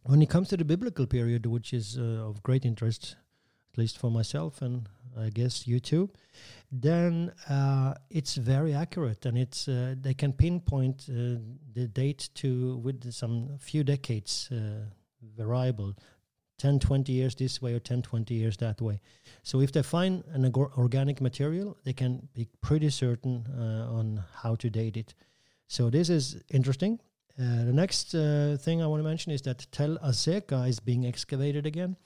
When 0.05 0.23
it 0.23 0.31
comes 0.31 0.49
to 0.49 0.57
the 0.57 0.65
biblical 0.65 1.07
period, 1.07 1.47
which 1.47 1.73
is 1.73 1.99
uh, 1.99 2.29
of 2.29 2.43
great 2.43 2.65
interest, 2.65 3.17
at 3.73 3.79
least 3.79 3.99
for 3.99 4.11
myself 4.11 4.63
and 4.63 4.89
I 5.19 5.31
guess 5.31 5.67
you 5.67 5.81
too, 5.81 6.11
then 6.71 7.33
uh, 7.49 7.95
it's 8.11 8.37
very 8.37 8.75
accurate 8.75 9.27
and 9.27 9.37
it's 9.37 9.67
uh, 9.67 9.95
they 10.01 10.15
can 10.15 10.33
pinpoint 10.33 11.07
uh, 11.09 11.41
the 11.75 11.89
date 11.89 12.29
to 12.35 12.77
with 12.77 13.11
some 13.13 13.59
few 13.59 13.83
decades 13.83 14.49
uh, 14.53 14.85
variable 15.37 15.95
10 16.59 16.79
20 16.79 17.13
years 17.13 17.35
this 17.35 17.61
way 17.61 17.75
or 17.75 17.79
10 17.79 18.03
20 18.03 18.35
years 18.35 18.57
that 18.57 18.81
way. 18.81 19.01
So 19.43 19.61
if 19.61 19.73
they 19.73 19.83
find 19.83 20.25
an 20.33 20.51
organic 20.55 21.21
material 21.21 21.77
they 21.85 21.93
can 21.93 22.29
be 22.35 22.49
pretty 22.61 22.91
certain 22.91 23.47
uh, 23.59 23.93
on 23.93 24.23
how 24.43 24.55
to 24.57 24.71
date 24.71 24.97
it. 24.97 25.15
So 25.69 25.91
this 25.91 26.09
is 26.09 26.43
interesting. 26.51 27.01
Uh, 27.39 27.65
the 27.65 27.73
next 27.73 28.15
uh, 28.15 28.57
thing 28.59 28.83
i 28.83 28.87
want 28.87 29.01
to 29.01 29.09
mention 29.09 29.31
is 29.31 29.43
that 29.43 29.67
tel 29.71 29.99
azeka 29.99 30.69
is 30.69 30.81
being 30.81 31.05
excavated 31.05 31.67
again. 31.67 31.97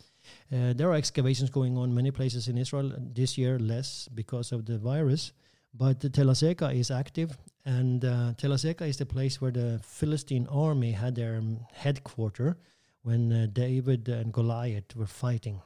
Uh, 0.53 0.73
there 0.75 0.91
are 0.91 0.95
excavations 0.95 1.51
going 1.51 1.79
on 1.79 1.95
many 1.95 2.11
places 2.11 2.49
in 2.49 2.59
israel 2.59 2.93
this 3.15 3.39
year 3.39 3.59
less 3.59 4.09
because 4.15 4.53
of 4.53 4.67
the 4.67 4.79
virus 4.79 5.33
but 5.73 6.01
tel 6.13 6.27
azeka 6.27 6.75
is 6.75 6.91
active 6.91 7.39
and 7.65 8.05
uh, 8.05 8.33
tel 8.37 8.51
azeka 8.51 8.83
is 8.83 8.97
the 8.97 9.07
place 9.07 9.41
where 9.41 9.53
the 9.53 9.81
philistine 9.83 10.47
army 10.51 10.93
had 10.93 11.15
their 11.15 11.37
um, 11.37 11.61
headquarters 11.73 12.55
when 13.03 13.33
uh, 13.33 13.47
David 13.53 14.09
and 14.09 14.33
Goliath 14.33 14.95
were 14.95 15.07
fighting. 15.07 15.61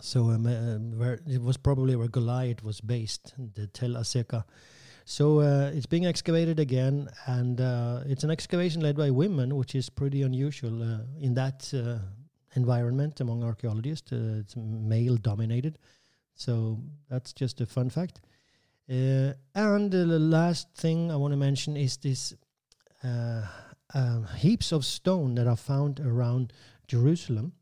So 0.00 0.30
um, 0.30 0.46
uh, 0.46 0.78
where 0.98 1.20
it 1.26 1.40
was 1.40 1.56
probably 1.56 1.96
where 1.96 2.08
Goliath 2.08 2.62
was 2.62 2.80
based, 2.80 3.34
the 3.54 3.66
Tel 3.68 3.90
Azeka. 3.90 4.44
So 5.04 5.40
uh, 5.40 5.70
it's 5.74 5.86
being 5.86 6.06
excavated 6.06 6.58
again, 6.58 7.08
and 7.26 7.60
uh, 7.60 8.00
it's 8.06 8.24
an 8.24 8.30
excavation 8.30 8.80
led 8.80 8.96
by 8.96 9.10
women, 9.10 9.56
which 9.56 9.74
is 9.74 9.90
pretty 9.90 10.22
unusual 10.22 10.82
uh, 10.82 11.00
in 11.20 11.34
that 11.34 11.70
uh, 11.74 11.98
environment 12.54 13.20
among 13.20 13.44
archaeologists. 13.44 14.12
it's 14.12 14.56
male 14.56 15.16
dominated, 15.16 15.78
so 16.34 16.80
that's 17.10 17.34
just 17.34 17.60
a 17.60 17.66
fun 17.66 17.90
fact. 17.90 18.22
and 18.88 19.90
the 19.90 20.18
last 20.18 20.68
thing 20.74 21.10
I 21.10 21.16
want 21.16 21.32
to 21.32 21.38
mention 21.38 21.76
is 21.76 21.98
this 21.98 22.32
uh, 23.92 24.22
heaps 24.36 24.72
of 24.72 24.84
stone 24.84 25.34
that 25.34 25.46
are 25.46 25.56
found 25.56 26.00
around 26.00 26.52
Jerusalem, 26.88 27.52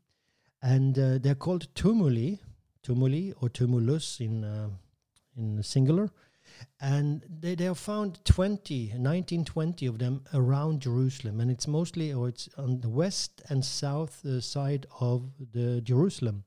and 0.61 0.97
uh, 0.97 1.17
they're 1.17 1.35
called 1.35 1.73
tumuli, 1.75 2.39
tumuli 2.83 3.33
or 3.41 3.49
tumulus 3.49 4.19
in 4.19 4.43
uh, 4.43 4.69
in 5.35 5.61
singular, 5.63 6.09
and 6.79 7.23
they, 7.27 7.55
they 7.55 7.67
are 7.67 7.75
found 7.75 8.23
20, 8.25 8.89
1920 8.89 9.85
of 9.85 9.99
them 9.99 10.23
around 10.33 10.81
Jerusalem, 10.81 11.39
and 11.39 11.49
it's 11.49 11.67
mostly 11.67 12.13
or 12.13 12.29
it's 12.29 12.49
on 12.57 12.81
the 12.81 12.89
west 12.89 13.41
and 13.49 13.63
south 13.63 14.25
uh, 14.25 14.39
side 14.39 14.85
of 14.99 15.31
the 15.53 15.81
Jerusalem. 15.81 16.43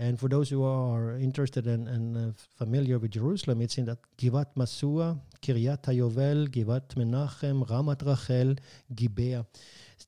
And 0.00 0.18
for 0.18 0.28
those 0.28 0.48
who 0.48 0.62
are 0.62 1.16
interested 1.16 1.66
and, 1.66 1.88
and 1.88 2.16
uh, 2.16 2.32
familiar 2.56 3.00
with 3.00 3.10
Jerusalem, 3.10 3.60
it's 3.60 3.78
in 3.78 3.86
that 3.86 3.98
Givat 4.16 4.54
Masua, 4.56 5.18
Kiryat 5.42 5.82
Hayovel, 5.82 6.48
Givat 6.48 6.94
Menachem, 6.94 7.66
Ramat 7.66 8.06
Rachel, 8.06 8.54
Gibea. 8.94 9.44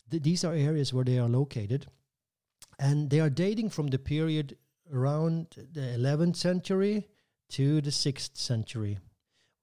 Th- 0.09 0.23
these 0.23 0.45
are 0.45 0.55
areas 0.55 0.95
where 0.95 1.05
they 1.05 1.19
are 1.19 1.29
located. 1.29 1.87
And 2.79 3.11
they 3.11 3.19
are 3.19 3.29
dating 3.29 3.71
from 3.71 3.89
the 3.89 3.99
period 3.99 4.57
around 4.95 5.49
the 5.57 5.97
11th 5.99 6.37
century 6.37 7.09
to 7.51 7.81
the 7.81 7.91
6th 7.91 8.37
century, 8.37 9.01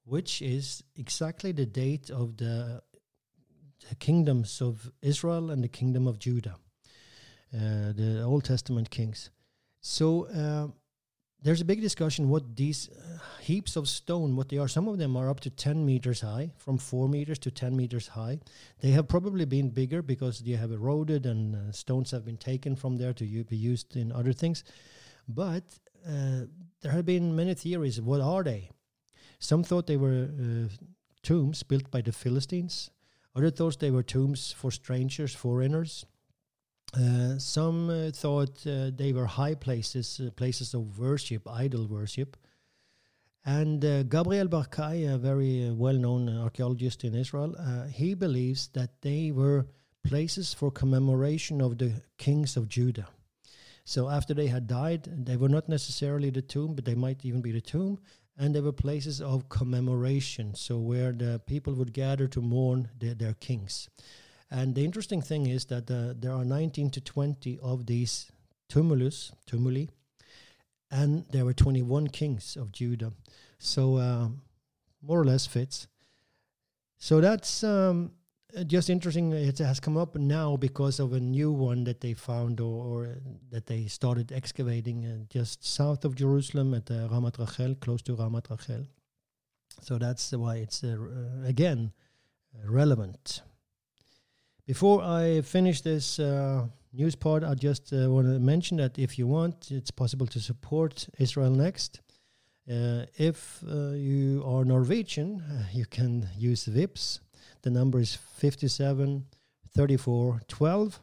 which 0.04 0.42
is 0.42 0.84
exactly 0.98 1.54
the 1.54 1.66
date 1.66 2.10
of 2.10 2.36
the, 2.36 2.82
the 3.88 3.96
kingdoms 3.96 4.62
of 4.62 4.92
Israel 5.02 5.52
and 5.52 5.63
the 5.63 5.70
kingdom 5.70 6.06
of 6.06 6.20
Judah, 6.20 6.58
uh, 7.54 7.94
the 7.96 8.24
Old 8.24 8.44
Testament 8.44 8.90
kings. 8.90 9.30
So 9.89 10.26
uh, 10.26 10.67
there's 11.41 11.62
a 11.62 11.65
big 11.65 11.80
discussion 11.80 12.28
what 12.28 12.58
these 12.58 12.89
uh, 12.89 13.19
heaps 13.39 13.78
of 13.78 13.88
stone, 13.88 14.36
what 14.36 14.50
they 14.50 14.58
are. 14.58 14.67
Some 14.67 14.89
of 14.89 14.97
them 14.97 15.15
are 15.15 15.30
up 15.30 15.39
to 15.39 15.50
10 15.50 15.86
meters 15.86 16.19
high, 16.19 16.52
from 16.58 16.78
4 16.78 17.08
meters 17.08 17.39
to 17.39 17.52
10 17.52 17.73
meters 17.73 18.10
high. 18.10 18.39
They 18.82 18.91
have 18.91 19.08
probably 19.08 19.45
been 19.45 19.69
bigger 19.69 20.02
because 20.02 20.39
they 20.39 20.52
have 20.52 20.73
eroded 20.73 21.26
and 21.26 21.56
uh, 21.56 21.71
stones 21.71 22.12
have 22.12 22.26
been 22.26 22.36
taken 22.36 22.76
from 22.76 22.97
there 22.97 23.13
to 23.13 23.23
be 23.45 23.56
used 23.56 23.95
in 23.95 24.12
other 24.12 24.34
things. 24.34 24.65
But 25.26 25.63
uh, 26.06 26.47
there 26.82 26.91
have 26.91 27.06
been 27.06 27.34
many 27.34 27.54
theories. 27.54 28.02
What 28.02 28.19
are 28.19 28.43
they? 28.43 28.69
Some 29.39 29.63
thought 29.63 29.88
they 29.88 29.95
were 29.95 30.28
uh, 30.30 30.67
tombs 31.23 31.63
built 31.63 31.89
by 31.89 32.02
the 32.02 32.12
Philistines. 32.12 32.91
Others 33.38 33.54
thought 33.54 33.80
they 33.80 33.91
were 33.91 34.04
tombs 34.04 34.52
for 34.52 34.69
strangers, 34.69 35.34
foreigners. 35.34 36.06
Uh, 36.93 37.38
some 37.38 37.89
uh, 37.89 38.12
thought 38.12 38.65
uh, 38.65 38.91
they 38.95 39.12
were 39.12 39.26
high 39.26 39.56
places, 39.56 40.21
uh, 40.26 40.32
places 40.32 40.73
of 40.73 40.97
worship, 40.97 41.47
idol 41.50 41.86
worship. 41.88 42.38
And 43.45 43.84
uh, 43.84 44.04
Gabriel 44.04 44.47
Barkay, 44.47 45.13
a 45.13 45.17
very 45.17 45.69
well-known 45.71 46.30
archaeologist 46.30 47.04
in 47.04 47.13
Israel, 47.15 47.56
he 47.89 48.13
believes 48.13 48.67
that 48.69 49.02
they 49.02 49.32
were 49.32 49.67
places 50.04 50.54
for 50.54 50.71
commemoration 50.71 51.62
of 51.62 51.78
the 51.78 52.02
kings 52.17 52.58
of 52.58 52.67
Judah. 52.67 53.08
So 53.86 54.10
after 54.10 54.34
they 54.34 54.47
had 54.47 54.67
died, 54.67 55.04
they 55.26 55.38
were 55.38 55.47
not 55.47 55.69
necessarily 55.69 56.30
the 56.30 56.41
tomb, 56.41 56.76
but 56.76 56.84
they 56.84 56.95
might 56.95 57.23
even 57.23 57.41
be 57.41 57.54
the 57.54 57.62
tomb, 57.62 58.00
and 58.38 58.54
they 58.54 58.62
were 58.62 58.73
places 58.73 59.21
of 59.21 59.47
commemoration, 59.47 60.54
so 60.56 60.78
where 60.78 61.13
the 61.13 61.41
people 61.45 61.73
would 61.73 61.93
gather 61.93 62.28
to 62.28 62.41
mourn 62.41 62.89
their, 63.00 63.13
their 63.13 63.34
kings. 63.34 63.89
And 64.50 64.76
the 64.76 64.86
interesting 64.86 65.22
thing 65.22 65.48
is 65.48 65.66
that 65.66 65.92
uh, 65.92 66.14
there 66.18 66.32
are 66.32 66.46
19 66.46 66.90
to 66.92 67.02
20 67.02 67.60
of 67.62 67.86
these 67.86 68.32
tumulus, 68.70 69.32
tumuli, 69.46 69.90
and 70.90 71.26
there 71.32 71.44
were 71.44 71.54
21 71.54 72.08
kings 72.08 72.56
of 72.56 72.72
Judah. 72.72 73.12
So 73.60 73.98
uh, 73.98 74.30
more 75.02 75.20
or 75.20 75.26
less 75.26 75.46
fits. 75.46 75.88
So 76.98 77.20
that's 77.20 77.64
um, 77.64 78.12
just 78.66 78.90
interesting. 78.90 79.34
It 79.34 79.60
has 79.60 79.80
come 79.80 79.98
up 79.98 80.16
now 80.16 80.56
because 80.56 81.00
of 81.00 81.14
a 81.14 81.20
new 81.20 81.52
one 81.52 81.84
that 81.84 82.02
they 82.02 82.14
found 82.14 82.60
or, 82.60 82.86
or 82.86 83.18
that 83.52 83.68
they 83.68 83.86
started 83.88 84.32
excavating 84.32 85.06
uh, 85.06 85.26
just 85.30 85.66
south 85.66 86.06
of 86.06 86.16
Jerusalem 86.16 86.74
at 86.74 86.90
uh, 86.90 87.08
Ramat 87.10 87.38
Rachel, 87.38 87.76
close 87.76 88.02
to 88.04 88.16
Ramat 88.16 88.50
Rachel. 88.50 88.86
So 89.82 89.98
that's 89.98 90.32
why 90.32 90.56
it's 90.58 90.84
uh, 90.84 90.98
again 91.46 91.92
relevant. 92.66 93.42
Before 94.68 95.02
I 95.02 95.40
finish 95.44 95.80
this 95.80 96.20
uh, 96.20 96.68
news 96.92 97.16
part, 97.16 97.46
I 97.46 97.54
just 97.54 97.94
uh, 97.94 98.10
want 98.12 98.28
to 98.28 98.38
mention 98.38 98.76
that 98.78 99.00
if 99.00 99.18
you 99.18 99.26
want, 99.26 99.72
it's 99.72 99.92
possible 99.92 100.28
to 100.28 100.42
support 100.42 101.08
Israel 101.18 101.52
Next. 101.52 102.02
Uh, 102.70 103.06
if 103.18 103.64
uh, 103.64 103.92
you 103.92 104.44
are 104.46 104.66
Norwegian, 104.66 105.42
you 105.72 105.86
can 105.86 106.28
use 106.38 106.66
Vipps. 106.66 107.22
The 107.62 107.70
number 107.70 108.00
is 108.00 108.16
57 108.16 109.26
34 109.74 110.42
12. 110.50 111.00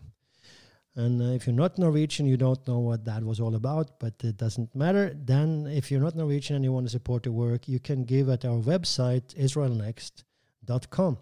And 0.96 1.22
uh, 1.22 1.24
if 1.34 1.46
you're 1.46 1.56
not 1.56 1.78
Norwegian, 1.78 2.26
you 2.26 2.36
don't 2.36 2.68
know 2.68 2.80
what 2.80 3.06
that 3.06 3.24
was 3.24 3.40
all 3.40 3.54
about, 3.54 3.98
but 3.98 4.12
it 4.22 4.36
doesn't 4.36 4.74
matter. 4.76 5.16
Then, 5.16 5.66
if 5.68 5.90
you're 5.90 6.02
not 6.02 6.14
Norwegian 6.14 6.56
and 6.56 6.64
you 6.66 6.72
want 6.72 6.84
to 6.84 6.90
support 6.90 7.22
the 7.22 7.32
work, 7.32 7.66
you 7.66 7.80
can 7.80 8.04
give 8.04 8.28
at 8.28 8.44
our 8.44 8.60
website, 8.60 9.34
israelnext.com. 9.36 11.16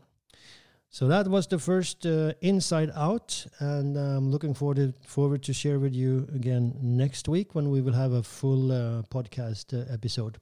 So 0.93 1.09
that 1.09 1.27
was 1.27 1.47
the 1.47 1.59
first 1.59 2.05
uh, 2.05 2.35
Inside 2.43 2.91
Out, 2.95 3.47
and 3.61 3.97
I'm 3.97 4.31
looking 4.31 4.53
forward 4.53 4.77
to, 4.77 4.93
forward 5.09 5.43
to 5.45 5.55
share 5.55 5.79
with 5.79 5.95
you 5.95 6.29
again 6.35 6.77
next 6.83 7.29
week 7.29 7.55
when 7.55 7.71
we 7.71 7.81
will 7.81 7.95
have 7.95 8.13
a 8.13 8.23
full 8.23 8.71
uh, 8.71 9.03
podcast 9.05 9.73
uh, 9.73 9.91
episode. 9.91 10.37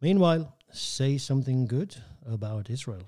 Meanwhile, 0.00 0.54
say 0.70 1.18
something 1.18 1.66
good 1.66 1.96
about 2.24 2.70
Israel. 2.70 3.02